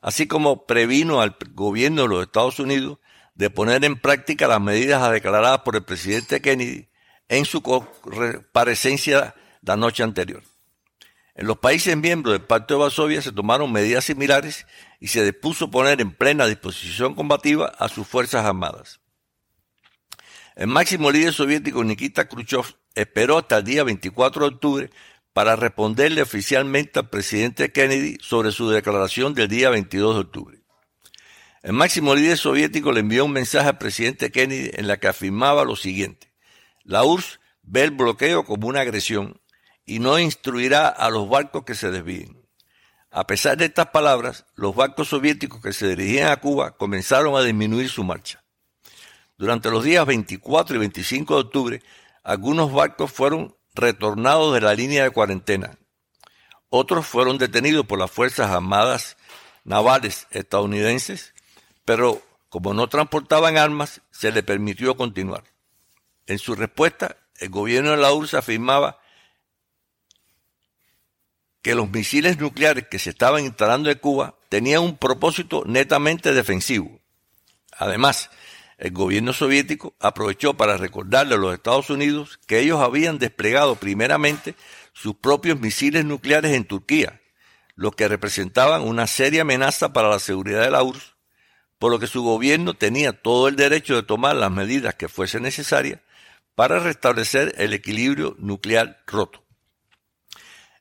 [0.02, 3.00] así como previno al gobierno de los Estados Unidos
[3.36, 6.90] de poner en práctica las medidas declaradas por el presidente Kennedy
[7.30, 10.44] en su comparecencia la noche anterior.
[11.36, 14.66] En los países miembros del Pacto de Varsovia se tomaron medidas similares
[15.02, 19.02] y se dispuso poner en plena disposición combativa a sus fuerzas armadas.
[20.56, 24.90] El máximo líder soviético Nikita Khrushchev esperó hasta el día 24 de octubre
[25.34, 30.62] para responderle oficialmente al presidente Kennedy sobre su declaración del día 22 de octubre.
[31.62, 35.66] El máximo líder soviético le envió un mensaje al presidente Kennedy en la que afirmaba
[35.66, 36.32] lo siguiente.
[36.84, 39.42] La URSS ve el bloqueo como una agresión
[39.86, 42.46] y no instruirá a los barcos que se desvíen.
[43.12, 47.42] A pesar de estas palabras, los barcos soviéticos que se dirigían a Cuba comenzaron a
[47.44, 48.44] disminuir su marcha.
[49.38, 51.84] Durante los días 24 y 25 de octubre,
[52.24, 55.78] algunos barcos fueron retornados de la línea de cuarentena.
[56.70, 59.18] Otros fueron detenidos por las Fuerzas Armadas
[59.64, 61.34] Navales estadounidenses,
[61.86, 65.44] pero como no transportaban armas, se les permitió continuar.
[66.28, 69.00] En su respuesta, el gobierno de la URSS afirmaba
[71.66, 77.00] que los misiles nucleares que se estaban instalando en Cuba tenían un propósito netamente defensivo.
[77.76, 78.30] Además,
[78.78, 84.54] el gobierno soviético aprovechó para recordarle a los Estados Unidos que ellos habían desplegado primeramente
[84.94, 87.20] sus propios misiles nucleares en Turquía,
[87.74, 91.16] los que representaban una seria amenaza para la seguridad de la URSS,
[91.80, 95.42] por lo que su gobierno tenía todo el derecho de tomar las medidas que fuesen
[95.42, 96.00] necesarias
[96.54, 99.45] para restablecer el equilibrio nuclear roto.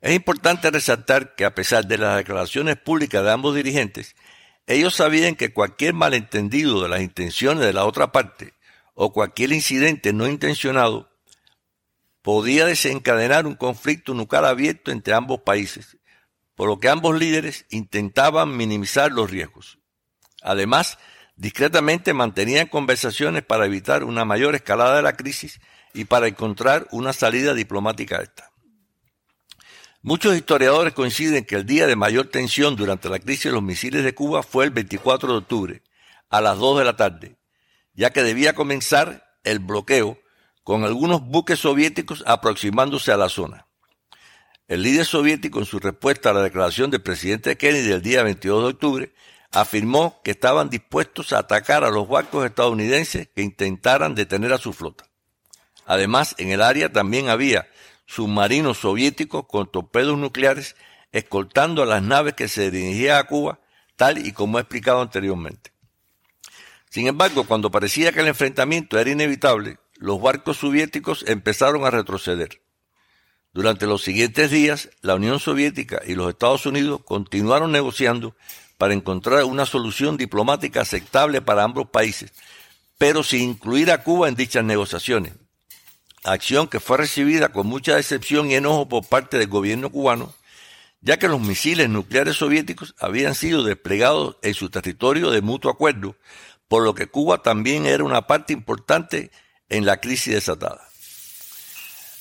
[0.05, 4.14] Es importante resaltar que a pesar de las declaraciones públicas de ambos dirigentes,
[4.66, 8.52] ellos sabían que cualquier malentendido de las intenciones de la otra parte
[8.92, 11.11] o cualquier incidente no intencionado
[12.20, 15.96] podía desencadenar un conflicto nuclear abierto entre ambos países,
[16.55, 19.78] por lo que ambos líderes intentaban minimizar los riesgos.
[20.42, 20.98] Además,
[21.36, 25.62] discretamente mantenían conversaciones para evitar una mayor escalada de la crisis
[25.94, 28.53] y para encontrar una salida diplomática a esta.
[30.07, 34.05] Muchos historiadores coinciden que el día de mayor tensión durante la crisis de los misiles
[34.05, 35.82] de Cuba fue el 24 de octubre,
[36.28, 37.38] a las 2 de la tarde,
[37.94, 40.18] ya que debía comenzar el bloqueo
[40.62, 43.66] con algunos buques soviéticos aproximándose a la zona.
[44.68, 48.62] El líder soviético, en su respuesta a la declaración del presidente Kennedy del día 22
[48.62, 49.14] de octubre,
[49.52, 54.74] afirmó que estaban dispuestos a atacar a los barcos estadounidenses que intentaran detener a su
[54.74, 55.07] flota.
[55.86, 57.66] Además, en el área también había
[58.07, 60.76] submarinos soviéticos con torpedos nucleares
[61.12, 63.61] escoltando a las naves que se dirigían a Cuba,
[63.96, 65.72] tal y como he explicado anteriormente.
[66.90, 72.61] Sin embargo, cuando parecía que el enfrentamiento era inevitable, los barcos soviéticos empezaron a retroceder.
[73.52, 78.34] Durante los siguientes días, la Unión Soviética y los Estados Unidos continuaron negociando
[78.78, 82.32] para encontrar una solución diplomática aceptable para ambos países,
[82.98, 85.34] pero sin incluir a Cuba en dichas negociaciones.
[86.24, 90.34] Acción que fue recibida con mucha decepción y enojo por parte del gobierno cubano,
[91.02, 96.16] ya que los misiles nucleares soviéticos habían sido desplegados en su territorio de mutuo acuerdo,
[96.66, 99.30] por lo que Cuba también era una parte importante
[99.68, 100.88] en la crisis desatada.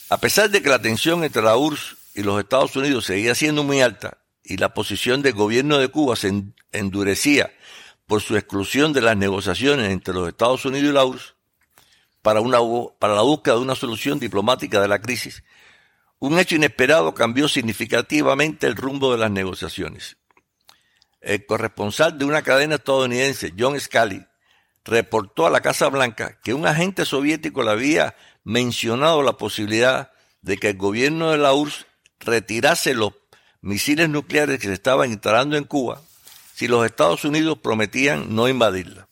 [0.09, 3.63] A pesar de que la tensión entre la URSS y los Estados Unidos seguía siendo
[3.63, 6.43] muy alta y la posición del gobierno de Cuba se
[6.73, 7.53] endurecía
[8.05, 11.35] por su exclusión de las negociaciones entre los Estados Unidos y la URSS
[12.23, 12.57] para, una,
[12.97, 15.43] para la búsqueda de una solución diplomática de la crisis,
[16.17, 20.17] un hecho inesperado cambió significativamente el rumbo de las negociaciones.
[21.21, 24.25] El corresponsal de una cadena estadounidense, John Scali,
[24.85, 30.11] reportó a la Casa Blanca que un agente soviético le había mencionado la posibilidad
[30.41, 31.85] de que el gobierno de la URSS
[32.19, 33.13] retirase los
[33.61, 36.01] misiles nucleares que se estaban instalando en Cuba
[36.53, 39.07] si los Estados Unidos prometían no invadirla.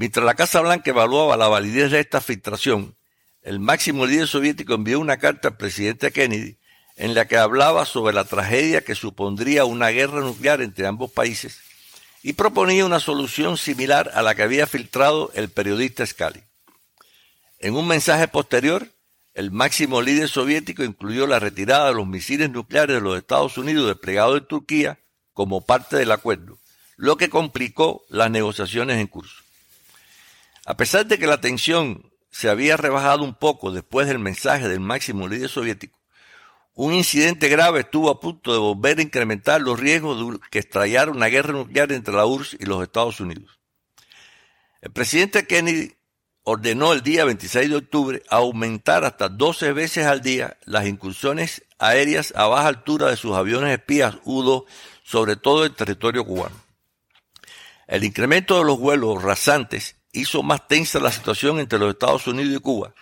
[0.00, 2.96] Mientras la Casa Blanca evaluaba la validez de esta filtración,
[3.42, 6.56] el máximo líder soviético envió una carta al presidente Kennedy
[6.96, 11.60] en la que hablaba sobre la tragedia que supondría una guerra nuclear entre ambos países
[12.22, 16.42] y proponía una solución similar a la que había filtrado el periodista Scali.
[17.58, 18.88] En un mensaje posterior,
[19.34, 23.86] el máximo líder soviético incluyó la retirada de los misiles nucleares de los Estados Unidos
[23.86, 24.98] desplegados en Turquía
[25.34, 26.58] como parte del acuerdo,
[26.96, 29.42] lo que complicó las negociaciones en curso.
[30.70, 34.78] A pesar de que la tensión se había rebajado un poco después del mensaje del
[34.78, 35.98] máximo líder soviético,
[36.74, 41.26] un incidente grave estuvo a punto de volver a incrementar los riesgos que estallara una
[41.26, 43.58] guerra nuclear entre la URSS y los Estados Unidos.
[44.80, 45.96] El presidente Kennedy
[46.44, 52.32] ordenó el día 26 de octubre aumentar hasta 12 veces al día las incursiones aéreas
[52.36, 54.66] a baja altura de sus aviones espías U-2
[55.02, 56.54] sobre todo el territorio cubano.
[57.88, 62.56] El incremento de los vuelos rasantes hizo más tensa la situación entre los Estados Unidos
[62.56, 62.94] y Cuba,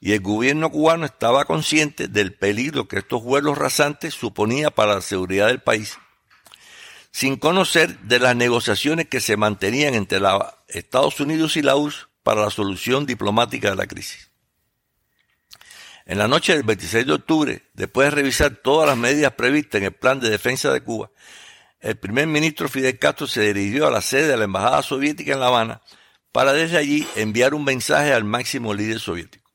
[0.00, 5.00] y el gobierno cubano estaba consciente del peligro que estos vuelos rasantes suponía para la
[5.00, 5.98] seguridad del país,
[7.10, 12.08] sin conocer de las negociaciones que se mantenían entre los Estados Unidos y la URSS
[12.22, 14.30] para la solución diplomática de la crisis.
[16.04, 19.86] En la noche del 26 de octubre, después de revisar todas las medidas previstas en
[19.86, 21.10] el plan de defensa de Cuba,
[21.80, 25.40] el primer ministro Fidel Castro se dirigió a la sede de la Embajada Soviética en
[25.40, 25.82] La Habana
[26.36, 29.50] para desde allí enviar un mensaje al máximo líder soviético.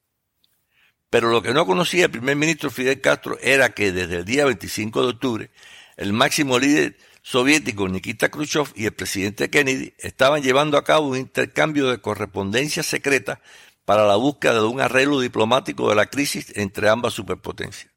[1.12, 4.46] Pero lo que no conocía el primer ministro Fidel Castro era que desde el día
[4.46, 5.52] 25 de octubre,
[5.96, 11.18] el máximo líder soviético Nikita Khrushchev y el presidente Kennedy estaban llevando a cabo un
[11.18, 13.42] intercambio de correspondencia secreta
[13.86, 17.91] para la búsqueda de un arreglo diplomático de la crisis entre ambas superpotencias.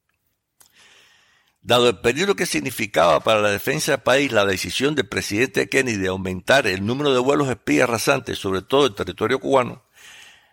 [1.64, 5.96] Dado el peligro que significaba para la defensa del país la decisión del presidente Kennedy
[5.96, 9.82] de aumentar el número de vuelos espías rasantes, sobre todo el territorio cubano,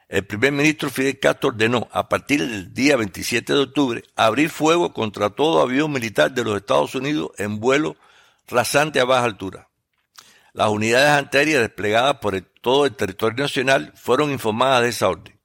[0.07, 4.93] el primer ministro Fidel Castro ordenó, a partir del día 27 de octubre, abrir fuego
[4.93, 7.97] contra todo avión militar de los Estados Unidos en vuelo
[8.47, 9.69] rasante a baja altura.
[10.53, 15.37] Las unidades antiaéreas desplegadas por todo el territorio nacional fueron informadas de esa orden.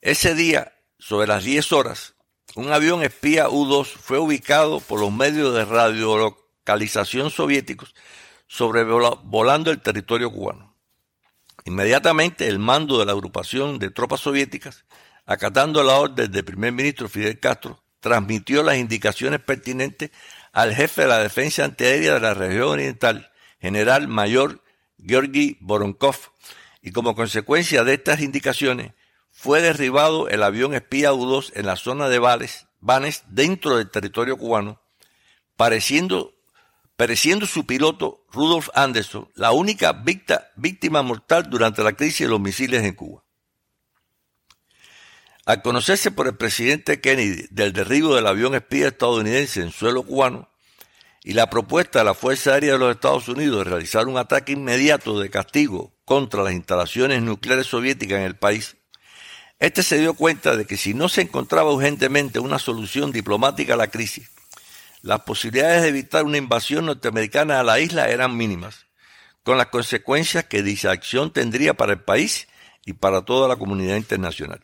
[0.00, 2.15] Ese día, sobre las 10 horas,
[2.56, 7.94] un avión espía U-2 fue ubicado por los medios de radiolocalización soviéticos
[8.46, 10.74] sobrevolando el territorio cubano.
[11.66, 14.86] Inmediatamente el mando de la agrupación de tropas soviéticas,
[15.26, 20.10] acatando la orden del primer ministro Fidel Castro, transmitió las indicaciones pertinentes
[20.52, 24.62] al jefe de la defensa antiaérea de la región oriental, general mayor
[25.04, 26.16] Georgi Voronkov,
[26.80, 28.92] y como consecuencia de estas indicaciones
[29.46, 34.36] fue derribado el avión espía U-2 en la zona de Vales, Vanes dentro del territorio
[34.36, 34.82] cubano,
[35.56, 36.34] pareciendo
[36.96, 39.92] pereciendo su piloto Rudolf Anderson, la única
[40.56, 43.22] víctima mortal durante la crisis de los misiles en Cuba.
[45.44, 50.50] Al conocerse por el presidente Kennedy del derribo del avión espía estadounidense en suelo cubano
[51.22, 54.50] y la propuesta de la Fuerza Aérea de los Estados Unidos de realizar un ataque
[54.50, 58.75] inmediato de castigo contra las instalaciones nucleares soviéticas en el país,
[59.58, 63.78] Este se dio cuenta de que si no se encontraba urgentemente una solución diplomática a
[63.78, 64.30] la crisis,
[65.00, 68.86] las posibilidades de evitar una invasión norteamericana a la isla eran mínimas,
[69.42, 72.48] con las consecuencias que dicha acción tendría para el país
[72.84, 74.60] y para toda la comunidad internacional.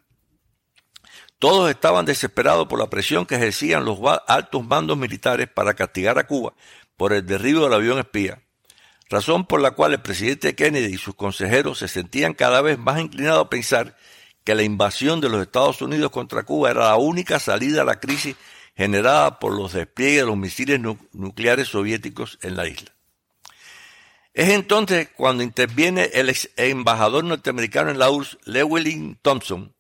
[1.39, 6.27] Todos estaban desesperados por la presión que ejercían los altos mandos militares para castigar a
[6.27, 6.53] Cuba
[6.97, 8.43] por el derribo del avión espía,
[9.09, 13.01] razón por la cual el presidente Kennedy y sus consejeros se sentían cada vez más
[13.01, 13.97] inclinados a pensar
[14.45, 18.01] que la invasión de los Estados Unidos contra Cuba era la única salida a la
[18.01, 18.37] crisis
[18.77, 20.81] generada por los despliegues de los misiles
[21.13, 22.93] nucleares soviéticos en la isla.
[24.35, 29.75] Es entonces cuando interviene el ex embajador norteamericano en la URSS, Llewellyn Thompson,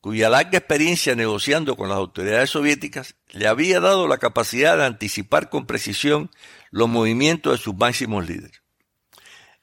[0.00, 5.50] cuya larga experiencia negociando con las autoridades soviéticas le había dado la capacidad de anticipar
[5.50, 6.30] con precisión
[6.70, 8.62] los movimientos de sus máximos líderes.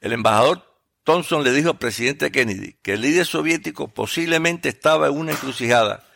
[0.00, 0.69] El embajador
[1.04, 6.06] Thompson le dijo al presidente Kennedy que el líder soviético posiblemente estaba en una encrucijada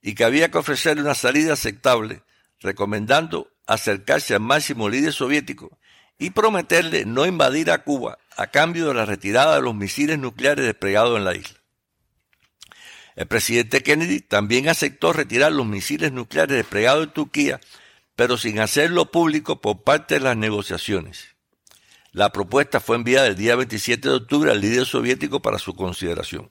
[0.00, 2.22] y que había que ofrecerle una salida aceptable,
[2.60, 5.78] recomendando acercarse al máximo líder soviético
[6.18, 10.64] y prometerle no invadir a Cuba a cambio de la retirada de los misiles nucleares
[10.64, 11.58] desplegados en la isla.
[13.14, 17.60] El presidente Kennedy también aceptó retirar los misiles nucleares desplegados en Turquía,
[18.16, 21.31] pero sin hacerlo público por parte de las negociaciones.
[22.12, 26.50] La propuesta fue enviada el día 27 de octubre al líder soviético para su consideración.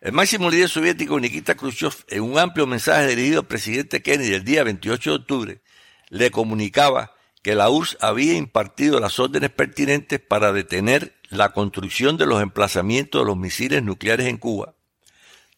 [0.00, 4.44] El máximo líder soviético Nikita Khrushchev, en un amplio mensaje dirigido al presidente Kennedy el
[4.44, 5.62] día 28 de octubre,
[6.10, 12.26] le comunicaba que la URSS había impartido las órdenes pertinentes para detener la construcción de
[12.26, 14.76] los emplazamientos de los misiles nucleares en Cuba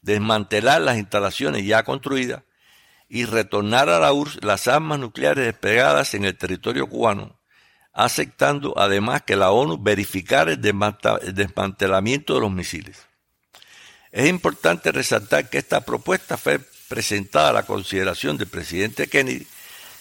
[0.03, 2.43] desmantelar las instalaciones ya construidas
[3.09, 7.38] y retornar a la URSS las armas nucleares desplegadas en el territorio cubano,
[7.99, 10.61] aceptando además que la ONU verificara el
[11.35, 12.97] desmantelamiento de los misiles.
[14.13, 19.49] Es importante resaltar que esta propuesta fue presentada a la consideración del presidente Kennedy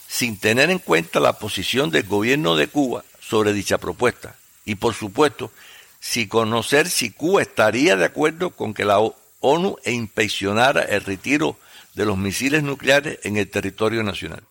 [0.07, 4.93] sin tener en cuenta la posición del gobierno de Cuba sobre dicha propuesta y por
[4.93, 5.51] supuesto
[5.99, 8.99] sin conocer si Cuba estaría de acuerdo con que la
[9.39, 11.57] ONU inspeccionara el retiro
[11.95, 14.43] de los misiles nucleares en el territorio nacional.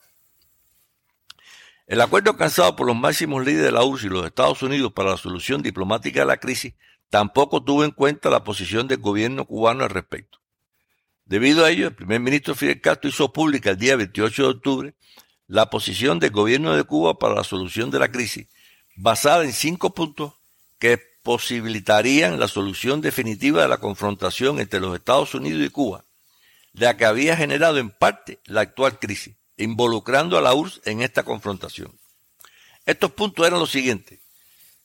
[1.86, 5.10] El acuerdo alcanzado por los máximos líderes de la URSS y los Estados Unidos para
[5.10, 6.74] la solución diplomática de la crisis
[7.10, 10.38] tampoco tuvo en cuenta la posición del gobierno cubano al respecto.
[11.24, 14.94] Debido a ello, el primer ministro Fidel Castro hizo pública el día 28 de octubre
[15.46, 18.48] la posición del gobierno de Cuba para la solución de la crisis,
[18.96, 20.34] basada en cinco puntos
[20.80, 26.04] que posibilitarían la solución definitiva de la confrontación entre los Estados Unidos y Cuba,
[26.72, 31.22] la que había generado en parte la actual crisis, involucrando a la URSS en esta
[31.22, 31.92] confrontación.
[32.84, 34.20] Estos puntos eran los siguientes.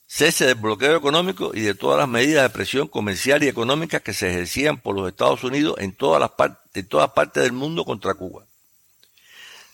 [0.06, 4.12] Cese del bloqueo económico y de todas las medidas de presión comercial y económica que
[4.12, 8.14] se ejercían por los Estados Unidos en todas, las en todas partes del mundo contra
[8.14, 8.44] Cuba.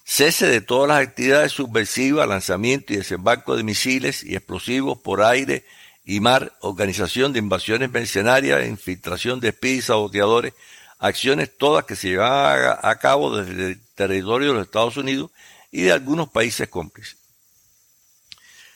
[0.04, 5.64] Cese de todas las actividades subversivas, lanzamiento y desembarco de misiles y explosivos por aire,
[6.04, 10.54] y mar, organización de invasiones mercenarias, infiltración de espías y saboteadores,
[10.98, 15.30] acciones todas que se llevan a, cabo desde el territorio de los Estados Unidos
[15.70, 17.16] y de algunos países cómplices.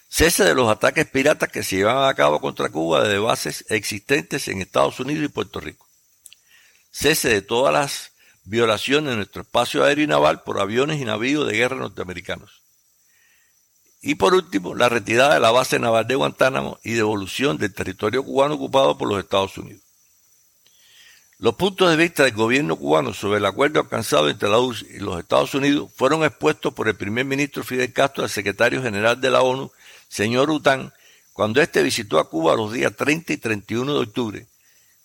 [0.08, 4.46] Cese de los ataques piratas que se llevan a cabo contra Cuba desde bases existentes
[4.48, 5.86] en Estados Unidos y Puerto Rico.
[6.90, 8.12] Cese de todas las
[8.44, 12.62] violaciones de nuestro espacio aéreo y naval por aviones y navíos de guerra norteamericanos.
[14.02, 18.24] Y por último, la retirada de la base naval de Guantánamo y devolución del territorio
[18.24, 19.81] cubano ocupado por los Estados Unidos.
[21.42, 25.00] Los puntos de vista del gobierno cubano sobre el acuerdo alcanzado entre la URSS y
[25.00, 29.28] los Estados Unidos fueron expuestos por el primer ministro Fidel Castro al secretario general de
[29.28, 29.72] la ONU,
[30.06, 30.92] señor Után,
[31.32, 34.46] cuando éste visitó a Cuba los días 30 y 31 de octubre,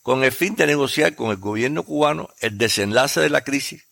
[0.03, 3.87] con el fin de negociar con el gobierno cubano el desenlace de la crisis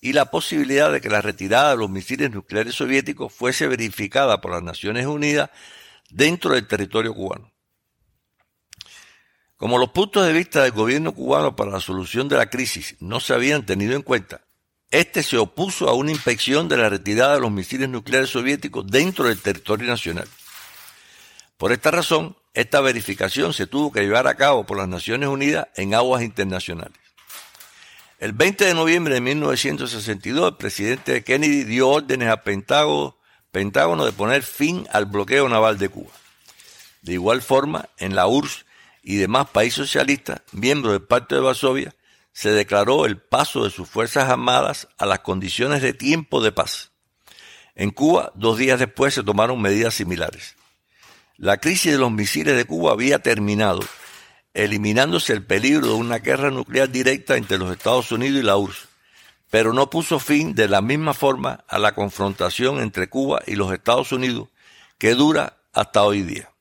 [0.00, 4.50] y la posibilidad de que la retirada de los misiles nucleares soviéticos fuese verificada por
[4.50, 5.48] las Naciones Unidas
[6.10, 7.53] dentro del territorio cubano.
[9.64, 13.18] Como los puntos de vista del gobierno cubano para la solución de la crisis no
[13.18, 14.42] se habían tenido en cuenta,
[14.90, 19.24] este se opuso a una inspección de la retirada de los misiles nucleares soviéticos dentro
[19.24, 20.28] del territorio nacional.
[21.56, 25.68] Por esta razón, esta verificación se tuvo que llevar a cabo por las Naciones Unidas
[25.76, 26.98] en aguas internacionales.
[28.18, 33.16] El 20 de noviembre de 1962, el presidente Kennedy dio órdenes al Pentágono,
[33.50, 36.12] Pentágono de poner fin al bloqueo naval de Cuba.
[37.00, 38.63] De igual forma, en la URSS
[39.04, 41.94] y demás países socialistas, miembros del Pacto de Varsovia,
[42.32, 46.90] se declaró el paso de sus Fuerzas Armadas a las condiciones de tiempo de paz.
[47.74, 50.56] En Cuba, dos días después, se tomaron medidas similares.
[51.36, 53.80] La crisis de los misiles de Cuba había terminado
[54.54, 58.88] eliminándose el peligro de una guerra nuclear directa entre los Estados Unidos y la URSS,
[59.50, 63.72] pero no puso fin de la misma forma a la confrontación entre Cuba y los
[63.72, 64.48] Estados Unidos,
[64.96, 66.53] que dura hasta hoy día.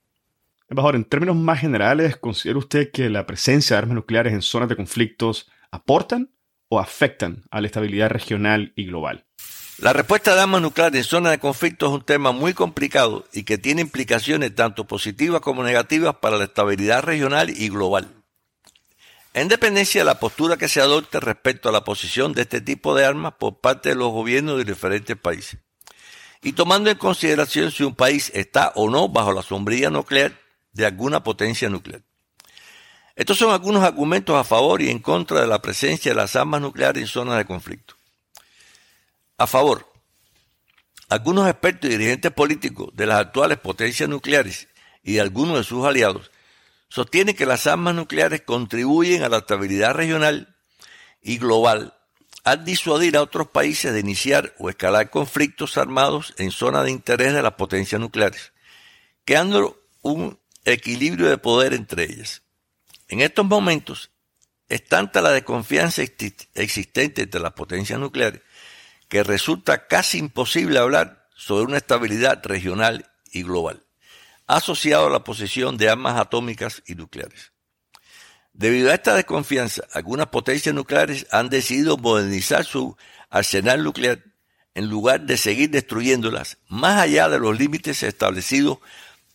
[0.74, 4.70] Embajador, en términos más generales, ¿considera usted que la presencia de armas nucleares en zonas
[4.70, 6.32] de conflictos aportan
[6.68, 9.24] o afectan a la estabilidad regional y global?
[9.78, 13.44] La respuesta de armas nucleares en zonas de conflicto es un tema muy complicado y
[13.44, 18.10] que tiene implicaciones tanto positivas como negativas para la estabilidad regional y global.
[19.36, 22.96] En dependencia de la postura que se adopte respecto a la posición de este tipo
[22.96, 25.60] de armas por parte de los gobiernos de diferentes países.
[26.42, 30.43] Y tomando en consideración si un país está o no bajo la sombrilla nuclear
[30.74, 32.02] de alguna potencia nuclear.
[33.16, 36.62] Estos son algunos argumentos a favor y en contra de la presencia de las armas
[36.62, 37.96] nucleares en zonas de conflicto.
[39.38, 39.92] A favor.
[41.10, 44.68] Algunos expertos y dirigentes políticos de las actuales potencias nucleares
[45.04, 46.32] y de algunos de sus aliados
[46.90, 50.56] sostienen que las armas nucleares contribuyen a la estabilidad regional
[51.22, 51.94] y global
[52.44, 57.34] al disuadir a otros países de iniciar o escalar conflictos armados en zonas de interés
[57.34, 58.52] de las potencias nucleares,
[59.24, 62.44] creando un equilibrio de poder entre ellas.
[63.08, 64.12] En estos momentos
[64.70, 68.42] es tanta la desconfianza existente entre las potencias nucleares
[69.08, 73.84] que resulta casi imposible hablar sobre una estabilidad regional y global,
[74.48, 77.52] asociado a la posesión de armas atómicas y nucleares.
[78.54, 82.96] Debido a esta desconfianza, algunas potencias nucleares han decidido modernizar su
[83.30, 84.24] arsenal nuclear
[84.76, 88.80] en lugar de seguir destruyéndolas más allá de los límites establecidos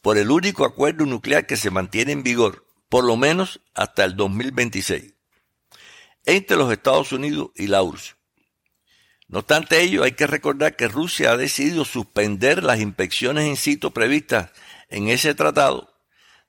[0.01, 4.17] por el único acuerdo nuclear que se mantiene en vigor, por lo menos hasta el
[4.17, 5.15] 2026,
[6.25, 8.17] entre los Estados Unidos y la URSS.
[9.29, 13.93] No obstante ello, hay que recordar que Rusia ha decidido suspender las inspecciones in situ
[13.93, 14.51] previstas
[14.89, 15.93] en ese tratado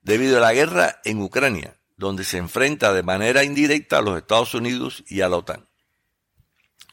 [0.00, 4.54] debido a la guerra en Ucrania, donde se enfrenta de manera indirecta a los Estados
[4.54, 5.68] Unidos y a la OTAN.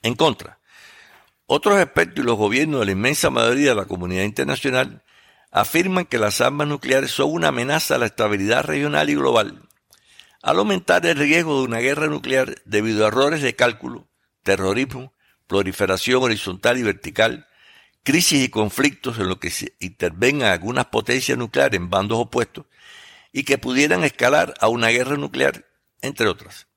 [0.02, 0.60] En contra,
[1.46, 5.06] otros expertos y los gobiernos de la inmensa mayoría de la comunidad internacional
[5.52, 9.62] afirman que las armas nucleares son una amenaza a la estabilidad regional y global,
[10.42, 14.08] al aumentar el riesgo de una guerra nuclear debido a errores de cálculo,
[14.44, 15.14] terrorismo
[15.48, 17.48] proliferación horizontal y vertical,
[18.04, 22.66] crisis y conflictos en los que intervengan algunas potencias nucleares en bandos opuestos
[23.32, 25.66] y que pudieran escalar a una guerra nuclear,
[26.02, 26.68] entre otras.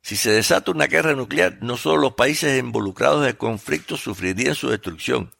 [0.00, 4.54] Si se desata una guerra nuclear, no solo los países involucrados en el conflicto sufrirían
[4.54, 5.34] su destrucción,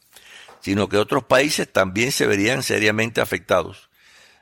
[0.69, 3.89] sino que otros países también se verían seriamente afectados,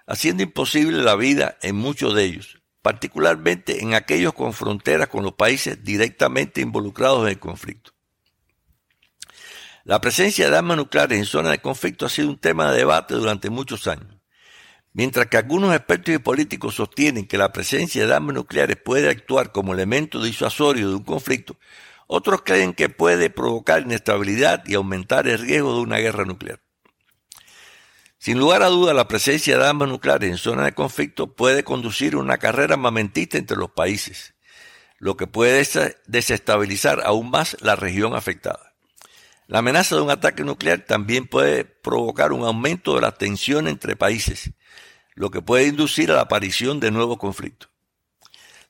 [0.08, 5.34] haciendo imposible la vida en muchos de ellos, particularmente en aquellos con fronteras con los
[5.34, 7.92] países directamente involucrados en el conflicto.
[9.84, 13.14] La presencia de armas nucleares en zonas de conflicto ha sido un tema de debate
[13.14, 14.16] durante muchos años.
[14.94, 19.52] Mientras que algunos expertos y políticos sostienen que la presencia de armas nucleares puede actuar
[19.52, 21.56] como elemento disuasorio de un conflicto,
[22.06, 26.60] otros creen que puede provocar inestabilidad y aumentar el riesgo de una guerra nuclear.
[28.18, 32.14] Sin lugar a duda, la presencia de armas nucleares en zonas de conflicto puede conducir
[32.14, 34.34] a una carrera armamentista entre los países,
[34.98, 35.66] lo que puede
[36.06, 38.74] desestabilizar aún más la región afectada.
[39.46, 43.94] La amenaza de un ataque nuclear también puede provocar un aumento de la tensión entre
[43.94, 44.50] países,
[45.14, 47.70] lo que puede inducir a la aparición de nuevos conflictos.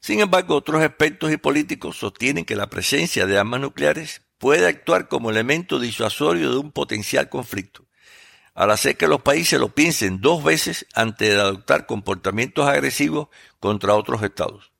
[0.06, 5.08] Sin embargo, otros expertos y políticos sostienen que la presencia de armas nucleares puede actuar
[5.08, 7.86] como elemento disuasorio de un potencial conflicto,
[8.54, 13.96] al hacer que los países lo piensen dos veces antes de adoptar comportamientos agresivos contra
[13.96, 14.70] otros estados.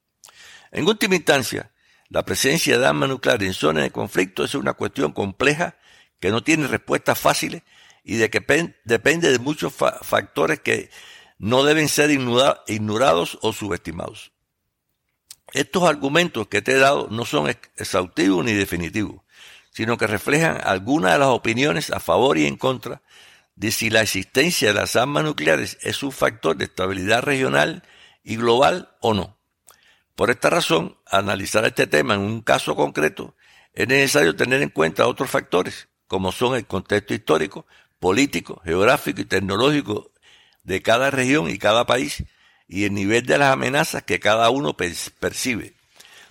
[0.70, 1.73] En última instancia,
[2.09, 5.77] la presencia de armas nucleares en zonas de conflicto es una cuestión compleja
[6.20, 7.65] que no tiene respuestas fáciles
[8.05, 10.89] y de que depende de muchos factores que
[11.36, 14.35] no deben ser ignorados o subestimados.
[15.52, 19.23] Estos argumentos que te he dado no son exhaustivos ni definitivos,
[19.70, 23.02] sino que reflejan algunas de las opiniones a favor y en contra
[23.55, 27.82] de si la existencia de las armas nucleares es un factor de estabilidad regional
[28.23, 29.39] y global o no.
[30.14, 33.35] Por esta razón, analizar este tema en un caso concreto
[33.73, 37.66] es necesario tener en cuenta otros factores, como son el contexto histórico,
[37.98, 40.10] político, geográfico y tecnológico
[40.64, 42.24] de cada región y cada país
[42.68, 45.74] y el nivel de las amenazas que cada uno percibe.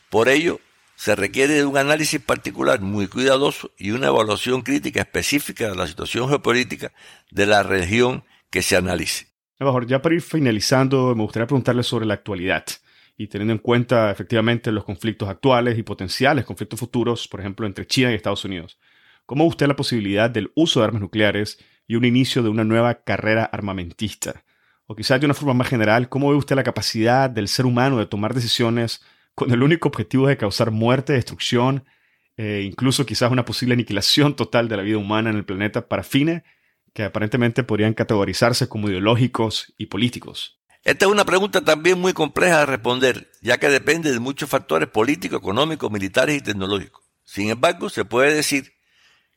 [0.09, 0.59] Por ello,
[0.95, 5.87] se requiere de un análisis particular muy cuidadoso y una evaluación crítica específica de la
[5.87, 6.91] situación geopolítica
[7.31, 9.27] de la región que se analice.
[9.59, 12.65] Mejor, ya para ir finalizando, me gustaría preguntarle sobre la actualidad
[13.17, 17.87] y teniendo en cuenta efectivamente los conflictos actuales y potenciales conflictos futuros, por ejemplo, entre
[17.87, 18.77] China y Estados Unidos.
[19.25, 21.57] ¿Cómo usted la posibilidad del uso de armas nucleares
[21.87, 24.43] y un inicio de una nueva carrera armamentista?
[24.87, 27.97] O quizás de una forma más general, ¿cómo ve usted la capacidad del ser humano
[27.97, 29.01] de tomar decisiones
[29.33, 31.85] con el único objetivo de causar muerte, destrucción,
[32.37, 36.03] e incluso quizás una posible aniquilación total de la vida humana en el planeta para
[36.03, 36.43] fines
[36.93, 40.59] que aparentemente podrían categorizarse como ideológicos y políticos?
[40.83, 44.87] Esta es una pregunta también muy compleja de responder, ya que depende de muchos factores
[44.87, 47.03] políticos, económicos, militares y tecnológicos.
[47.23, 48.73] Sin embargo, se puede decir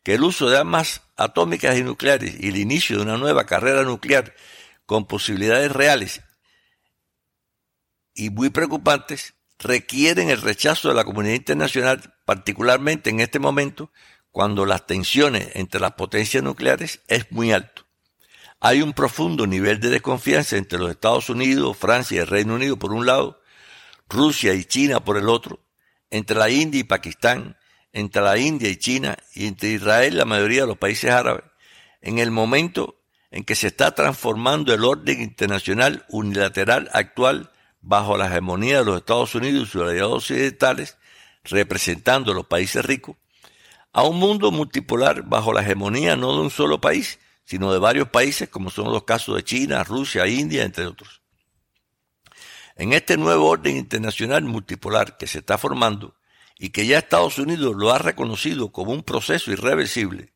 [0.02, 3.82] que el uso de armas atómicas y nucleares y el inicio de una nueva carrera
[3.82, 4.34] nuclear
[4.89, 6.23] con posibilidades reales
[8.15, 13.93] y muy preocupantes requieren el rechazo de la comunidad internacional, particularmente en este momento
[14.31, 17.85] cuando las tensiones entre las potencias nucleares es muy alto.
[18.60, 22.78] Hay un profundo nivel de desconfianza entre los Estados Unidos, Francia y el Reino Unido
[22.78, 23.43] por un lado,
[24.09, 25.60] Rusia y China por el otro,
[26.09, 27.59] entre la India y Pakistán,
[27.93, 31.44] entre la India y China y entre Israel y la mayoría de los países árabes,
[32.01, 32.97] en el momento
[33.30, 37.50] en que se está transformando el orden internacional unilateral actual
[37.80, 40.96] bajo la hegemonía de los Estados Unidos y sus aliados occidentales,
[41.44, 43.16] representando a los países ricos,
[43.92, 48.09] a un mundo multipolar bajo la hegemonía no de un solo país, sino de varios
[48.09, 51.22] países, como son los casos de China, Rusia, India, entre otros.
[52.76, 56.14] En este nuevo orden internacional multipolar que se está formando
[56.59, 60.32] y que ya Estados Unidos lo ha reconocido como un proceso irreversible,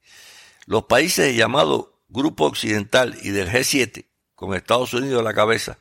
[0.67, 5.79] los países llamados Grupo Occidental y del G7, con Estados Unidos a la cabeza,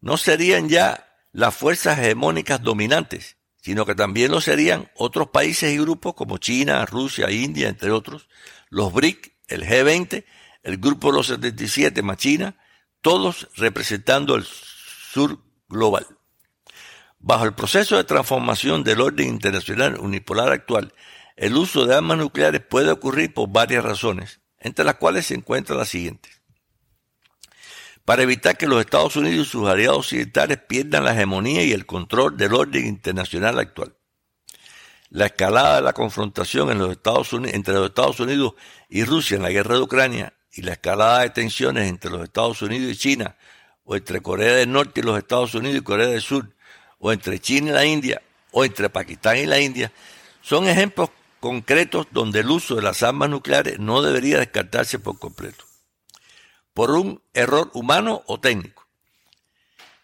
[0.00, 5.78] no serían ya las fuerzas hegemónicas dominantes, sino que también lo serían otros países y
[5.78, 8.28] grupos como China, Rusia, India, entre otros,
[8.68, 10.24] los BRIC, el G20,
[10.62, 12.56] el Grupo de los 77 más China,
[13.00, 15.38] todos representando el sur
[15.68, 16.06] global.
[17.18, 20.92] Bajo el proceso de transformación del orden internacional unipolar actual,
[21.36, 25.78] el uso de armas nucleares puede ocurrir por varias razones, entre las cuales se encuentran
[25.78, 26.44] las siguientes
[28.04, 31.86] para evitar que los Estados Unidos y sus aliados occidentales pierdan la hegemonía y el
[31.86, 33.94] control del orden internacional actual.
[35.08, 36.82] La escalada de la confrontación entre
[37.74, 38.54] los Estados Unidos
[38.88, 42.60] y Rusia en la guerra de Ucrania y la escalada de tensiones entre los Estados
[42.62, 43.36] Unidos y China,
[43.84, 46.50] o entre Corea del Norte y los Estados Unidos y Corea del Sur,
[46.98, 49.92] o entre China y la India, o entre Pakistán y la India,
[50.42, 51.10] son ejemplos
[51.44, 55.66] concretos donde el uso de las armas nucleares no debería descartarse por completo
[56.72, 58.88] por un error humano o técnico,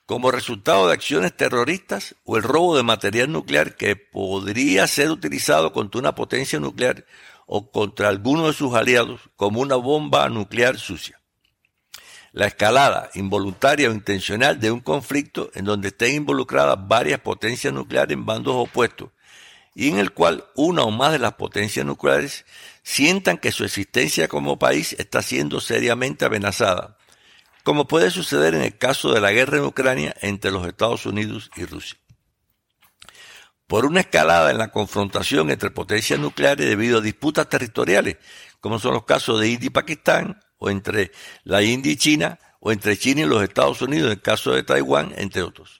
[0.04, 5.72] como resultado de acciones terroristas o el robo de material nuclear que podría ser utilizado
[5.72, 7.06] contra una potencia nuclear
[7.46, 11.22] o contra alguno de sus aliados como una bomba nuclear sucia.
[12.32, 18.12] La escalada involuntaria o intencional de un conflicto en donde estén involucradas varias potencias nucleares
[18.12, 19.08] en bandos opuestos
[19.80, 22.44] y en el cual una o más de las potencias nucleares
[22.82, 26.98] sientan que su existencia como país está siendo seriamente amenazada,
[27.64, 31.50] como puede suceder en el caso de la guerra en Ucrania entre los Estados Unidos
[31.56, 31.98] y Rusia.
[33.66, 38.18] Por una escalada en la confrontación entre potencias nucleares debido a disputas territoriales,
[38.60, 41.10] como son los casos de India y Pakistán, o entre
[41.42, 44.62] la India y China, o entre China y los Estados Unidos en el caso de
[44.62, 45.79] Taiwán, entre otros.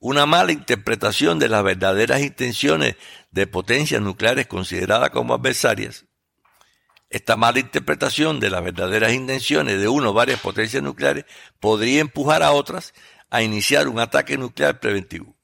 [0.00, 2.96] Una mala interpretación de las verdaderas intenciones
[3.30, 6.06] de potencias nucleares consideradas como adversarias
[7.10, 11.24] esta mala interpretación de las verdaderas intenciones de uno o varias potencias nucleares
[11.58, 12.94] podría empujar a otras
[13.30, 15.36] a iniciar un ataque nuclear preventivo.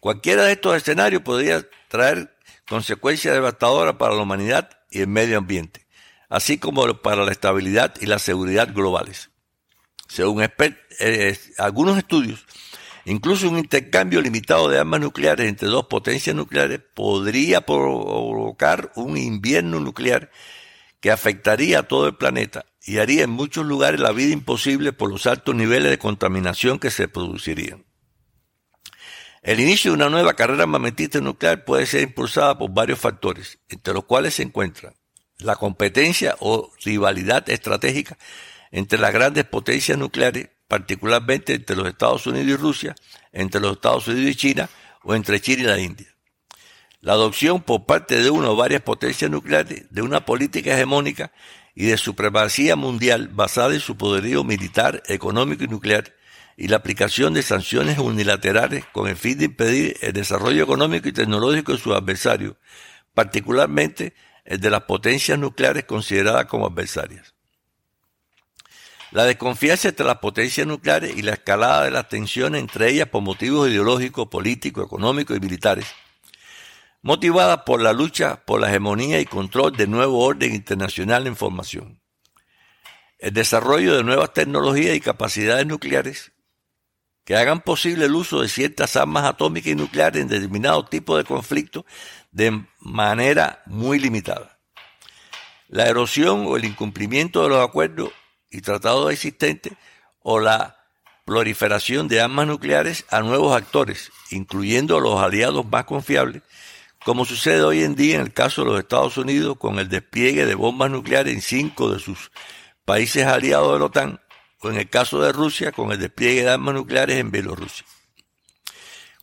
[0.00, 2.34] Cualquiera de estos escenarios podría traer
[2.66, 5.86] consecuencias devastadoras para la humanidad y el medio ambiente,
[6.30, 9.30] así como para la estabilidad y la seguridad globales.
[10.08, 12.46] Según eh, algunos estudios,
[13.04, 19.80] Incluso un intercambio limitado de armas nucleares entre dos potencias nucleares podría provocar un invierno
[19.80, 20.30] nuclear
[21.00, 25.10] que afectaría a todo el planeta y haría en muchos lugares la vida imposible por
[25.10, 27.84] los altos niveles de contaminación que se producirían.
[29.42, 33.94] El inicio de una nueva carrera armamentista nuclear puede ser impulsada por varios factores, entre
[33.94, 34.94] los cuales se encuentran
[35.38, 38.18] la competencia o rivalidad estratégica
[38.70, 42.94] entre las grandes potencias nucleares particularmente entre los Estados Unidos y Rusia,
[43.32, 44.70] entre los Estados Unidos y China
[45.02, 46.06] o entre China y la India.
[47.00, 51.32] La adopción por parte de una o varias potencias nucleares de una política hegemónica
[51.74, 56.14] y de supremacía mundial basada en su poderío militar, económico y nuclear,
[56.56, 61.12] y la aplicación de sanciones unilaterales con el fin de impedir el desarrollo económico y
[61.12, 62.54] tecnológico de sus adversarios,
[63.12, 64.14] particularmente
[64.44, 67.34] el de las potencias nucleares consideradas como adversarias.
[69.12, 73.22] La desconfianza entre las potencias nucleares y la escalada de las tensiones entre ellas por
[73.22, 75.86] motivos ideológicos, políticos, económicos y militares,
[77.02, 82.00] motivada por la lucha por la hegemonía y control del nuevo orden internacional en formación.
[83.18, 86.32] el desarrollo de nuevas tecnologías y capacidades nucleares
[87.24, 91.24] que hagan posible el uso de ciertas armas atómicas y nucleares en determinado tipo de
[91.24, 91.84] conflicto
[92.30, 94.58] de manera muy limitada.
[95.68, 98.10] La erosión o el incumplimiento de los acuerdos
[98.50, 99.72] y tratados existentes
[100.22, 100.76] o la
[101.24, 106.42] proliferación de armas nucleares a nuevos actores, incluyendo a los aliados más confiables,
[107.04, 110.44] como sucede hoy en día en el caso de los Estados Unidos con el despliegue
[110.44, 112.30] de bombas nucleares en cinco de sus
[112.84, 114.20] países aliados de la OTAN,
[114.60, 117.86] o en el caso de Rusia con el despliegue de armas nucleares en Bielorrusia.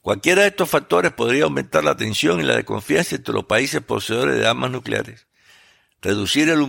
[0.01, 4.37] Cualquiera de estos factores podría aumentar la tensión y la desconfianza entre los países poseedores
[4.37, 5.26] de armas nucleares,
[6.07, 6.61] reducir el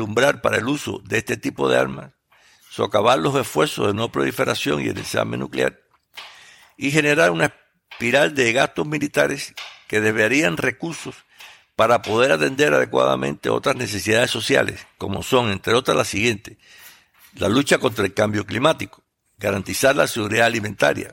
[0.00, 2.12] umbral, para el uso de este tipo de armas,
[2.70, 5.80] socavar los esfuerzos de no proliferación y el desarme nuclear,
[6.76, 7.52] y generar una
[7.90, 9.54] espiral de gastos militares
[9.88, 11.16] que deberían recursos
[11.74, 16.56] para poder atender adecuadamente otras necesidades sociales, como son, entre otras, las siguientes.
[17.34, 19.02] La lucha contra el cambio climático,
[19.36, 21.12] garantizar la seguridad alimentaria,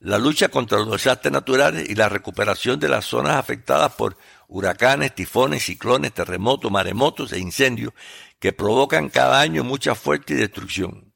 [0.00, 4.16] la lucha contra los desastres naturales y la recuperación de las zonas afectadas por
[4.46, 7.92] huracanes, tifones, ciclones, terremotos, maremotos e incendios
[8.38, 11.12] que provocan cada año mucha fuerte destrucción.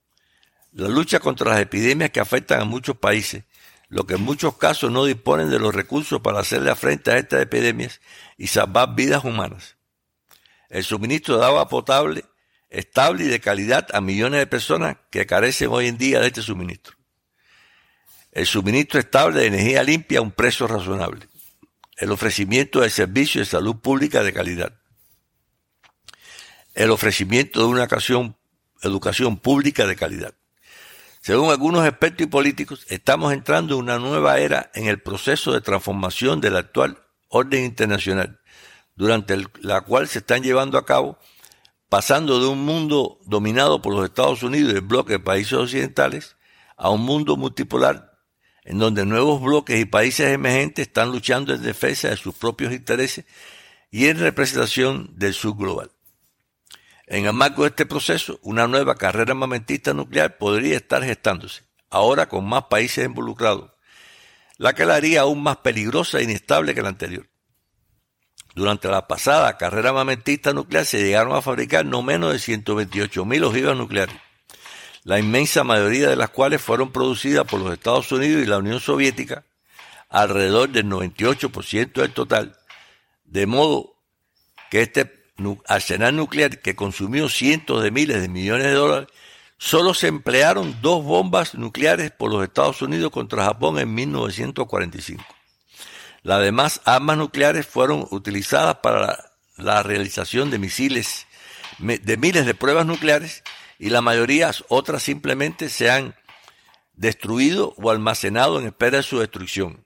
[0.73, 3.45] La lucha contra las epidemias que afectan a muchos países,
[3.89, 7.43] lo que en muchos casos no disponen de los recursos para hacerle frente a estas
[7.43, 8.01] epidemias
[8.37, 9.77] y salvar vidas humanas.
[10.71, 12.25] El suministro de agua potable,
[12.71, 16.43] estable y de calidad a millones de personas que carecen hoy en día de este
[16.43, 17.02] suministro.
[18.33, 21.29] El suministro estable de energía limpia a un precio razonable.
[21.99, 24.73] El ofrecimiento de servicios de salud pública de calidad.
[26.73, 27.87] El ofrecimiento de una
[28.81, 30.33] educación pública de calidad.
[31.21, 35.61] Según algunos expertos y políticos, estamos entrando en una nueva era en el proceso de
[35.61, 38.41] transformación del actual orden internacional,
[38.97, 41.19] durante la cual se están llevando a cabo,
[41.91, 46.37] pasando de un mundo dominado por los Estados Unidos y el bloque de países occidentales,
[46.79, 48.12] a un mundo multipolar,
[48.65, 53.25] en donde nuevos bloques y países emergentes están luchando en defensa de sus propios intereses
[53.91, 55.91] y en representación del sur global.
[57.07, 62.29] En el marco de este proceso, una nueva carrera armamentista nuclear podría estar gestándose, ahora
[62.29, 63.71] con más países involucrados,
[64.57, 67.29] la que la haría aún más peligrosa e inestable que la anterior.
[68.55, 73.77] Durante la pasada carrera armamentista nuclear se llegaron a fabricar no menos de 128.000 ojivas
[73.77, 74.17] nucleares,
[75.05, 78.81] la inmensa mayoría de las cuales fueron producidas por los Estados Unidos y la Unión
[78.81, 79.45] Soviética,
[80.09, 82.57] alrededor del 98% del total,
[83.25, 83.97] de modo
[84.71, 85.23] que este
[85.67, 89.09] arsenal nuclear que consumió cientos de miles de millones de dólares,
[89.59, 95.25] solo se emplearon dos bombas nucleares por los Estados Unidos contra Japón en 1945.
[96.23, 101.27] Las demás armas nucleares fueron utilizadas para la, realización de misiles,
[101.79, 103.43] de miles de pruebas nucleares
[103.79, 106.15] y la mayoría otras simplemente se han
[106.95, 109.85] destruido o almacenado en espera de su destrucción,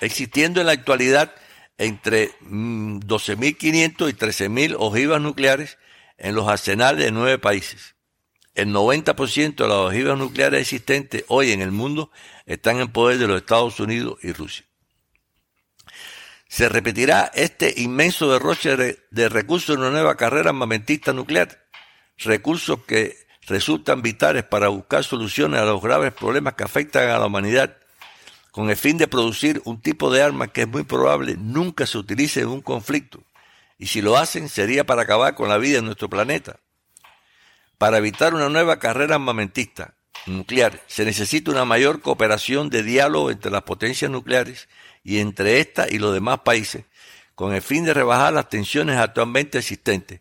[0.00, 1.34] existiendo en la actualidad
[1.78, 5.78] entre 12.500 mm, y 13.000 ojivas nucleares
[6.16, 7.94] en los arsenales de nueve países.
[8.54, 12.10] El 90% de las ojivas nucleares existentes hoy en el mundo
[12.44, 14.64] están en poder de los Estados Unidos y Rusia.
[16.48, 18.76] ¿Se repetirá este inmenso derroche
[19.10, 21.67] de recursos en una nueva carrera armamentista nuclear?
[22.18, 23.16] Recursos que
[23.46, 27.76] resultan vitales para buscar soluciones a los graves problemas que afectan a la humanidad
[28.50, 31.96] con el fin de producir un tipo de arma que es muy probable nunca se
[31.98, 33.22] utilice en un conflicto,
[33.78, 36.58] y si lo hacen sería para acabar con la vida en nuestro planeta.
[37.78, 39.94] Para evitar una nueva carrera armamentista
[40.26, 44.68] nuclear se necesita una mayor cooperación de diálogo entre las potencias nucleares
[45.04, 46.84] y entre éstas y los demás países,
[47.36, 50.20] con el fin de rebajar las tensiones actualmente existentes,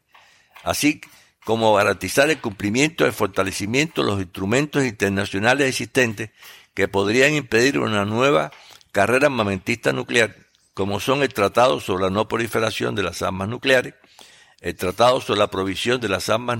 [0.63, 1.01] así
[1.47, 6.31] como garantizar el cumplimiento y el fortalecimiento de los instrumentos internacionales existentes
[6.73, 8.51] que podrían impedir una nueva
[8.91, 10.35] carrera armamentista nuclear,
[10.73, 13.93] como son el Tratado sobre la no proliferación de las armas nucleares,
[14.59, 16.59] el Tratado sobre la provisión de las armas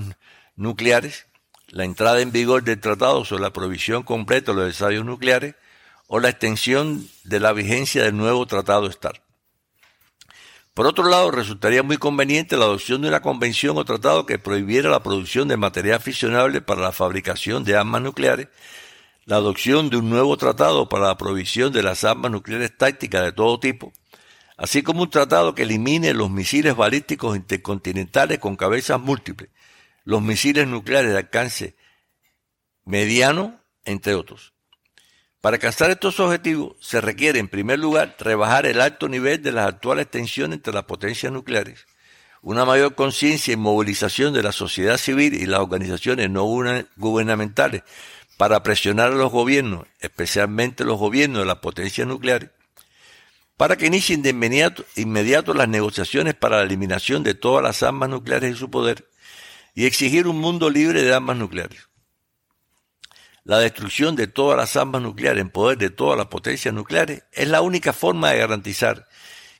[0.56, 1.26] nucleares,
[1.66, 5.54] la entrada en vigor del Tratado sobre la provisión completa de los ensayos nucleares
[6.06, 9.27] o la extensión de la vigencia del nuevo Tratado START.
[10.78, 14.88] Por otro lado, resultaría muy conveniente la adopción de una convención o tratado que prohibiera
[14.88, 18.46] la producción de material fisionable para la fabricación de armas nucleares
[19.24, 23.32] la adopción de un nuevo tratado para la provisión de las armas nucleares tácticas de
[23.32, 23.92] todo tipo,
[24.56, 29.50] así como un tratado que elimine los misiles balísticos intercontinentales con cabezas múltiples,
[30.04, 31.76] los misiles nucleares de alcance
[32.84, 34.54] mediano, entre otros.
[35.40, 39.68] Para alcanzar estos objetivos se requiere, en primer lugar, rebajar el alto nivel de las
[39.68, 41.86] actuales tensiones entre las potencias nucleares,
[42.42, 46.44] una mayor conciencia y movilización de la sociedad civil y las organizaciones no
[46.96, 47.82] gubernamentales
[48.36, 52.50] para presionar a los gobiernos, especialmente los gobiernos de las potencias nucleares,
[53.56, 54.30] para que inicien de
[54.96, 59.08] inmediato, las negociaciones para la eliminación de todas las armas nucleares y su poder
[59.74, 61.87] y exigir un mundo libre de armas nucleares.
[63.48, 67.48] La destrucción de todas las armas nucleares en poder de todas las potencias nucleares es
[67.48, 69.08] la única forma de garantizar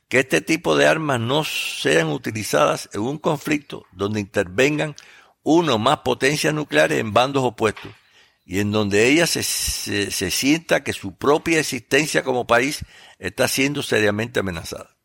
[0.07, 4.95] que este tipo de armas no sean utilizadas en un conflicto donde intervengan
[5.41, 7.91] uno o más potencias nucleares en bandos opuestos
[8.45, 12.85] y en donde ella se, se, sienta que su propia existencia como país
[13.17, 14.97] está siendo seriamente amenazada.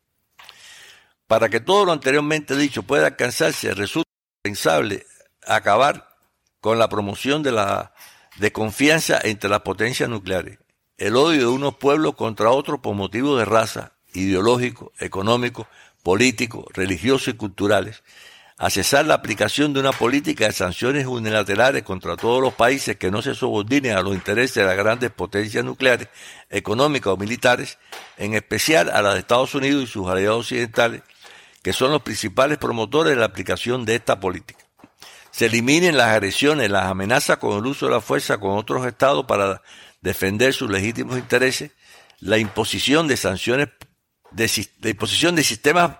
[1.25, 4.11] Para que todo lo anteriormente dicho pueda alcanzarse, resulta
[4.43, 5.07] indispensable
[5.47, 6.07] acabar
[6.61, 7.91] con la promoción de la
[8.37, 10.59] de confianza entre las potencias nucleares,
[10.97, 15.67] el odio de unos pueblos contra otros por motivos de raza, ideológico, económico,
[16.03, 18.03] político, religioso y culturales,
[18.57, 23.11] a cesar la aplicación de una política de sanciones unilaterales contra todos los países que
[23.11, 26.07] no se subordinen a los intereses de las grandes potencias nucleares,
[26.49, 27.77] económicas o militares,
[28.17, 31.01] en especial a las de Estados Unidos y sus aliados occidentales,
[31.61, 34.64] que son los principales promotores de la aplicación de esta política.
[35.35, 39.25] Se eliminen las agresiones, las amenazas con el uso de la fuerza con otros estados
[39.25, 39.61] para
[39.99, 41.71] defender sus legítimos intereses,
[42.21, 43.67] la imposición de sanciones,
[44.31, 44.49] de,
[44.79, 45.97] de imposición de sistemas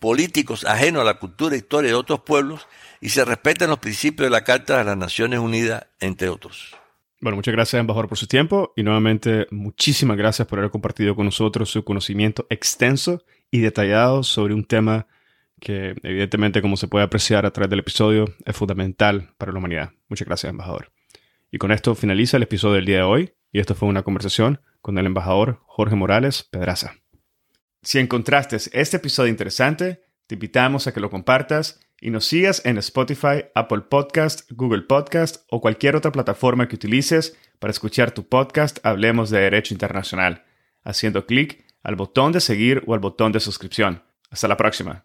[0.00, 2.66] políticos ajenos a la cultura e historia de otros pueblos
[3.00, 6.76] y se respeten los principios de la Carta de las Naciones Unidas, entre otros.
[7.20, 11.26] Bueno, muchas gracias, embajador, por su tiempo y nuevamente muchísimas gracias por haber compartido con
[11.26, 15.06] nosotros su conocimiento extenso y detallado sobre un tema
[15.60, 19.90] que evidentemente, como se puede apreciar a través del episodio, es fundamental para la humanidad.
[20.08, 20.90] Muchas gracias, embajador.
[21.52, 24.60] Y con esto finaliza el episodio del día de hoy y esto fue una conversación
[24.80, 26.94] con el embajador Jorge Morales Pedraza.
[27.82, 32.78] Si encontraste este episodio interesante, te invitamos a que lo compartas y nos sigas en
[32.78, 38.78] Spotify, Apple Podcast, Google Podcast o cualquier otra plataforma que utilices para escuchar tu podcast
[38.84, 40.44] Hablemos de Derecho Internacional,
[40.82, 44.02] haciendo clic al botón de seguir o al botón de suscripción.
[44.30, 45.04] Hasta la próxima.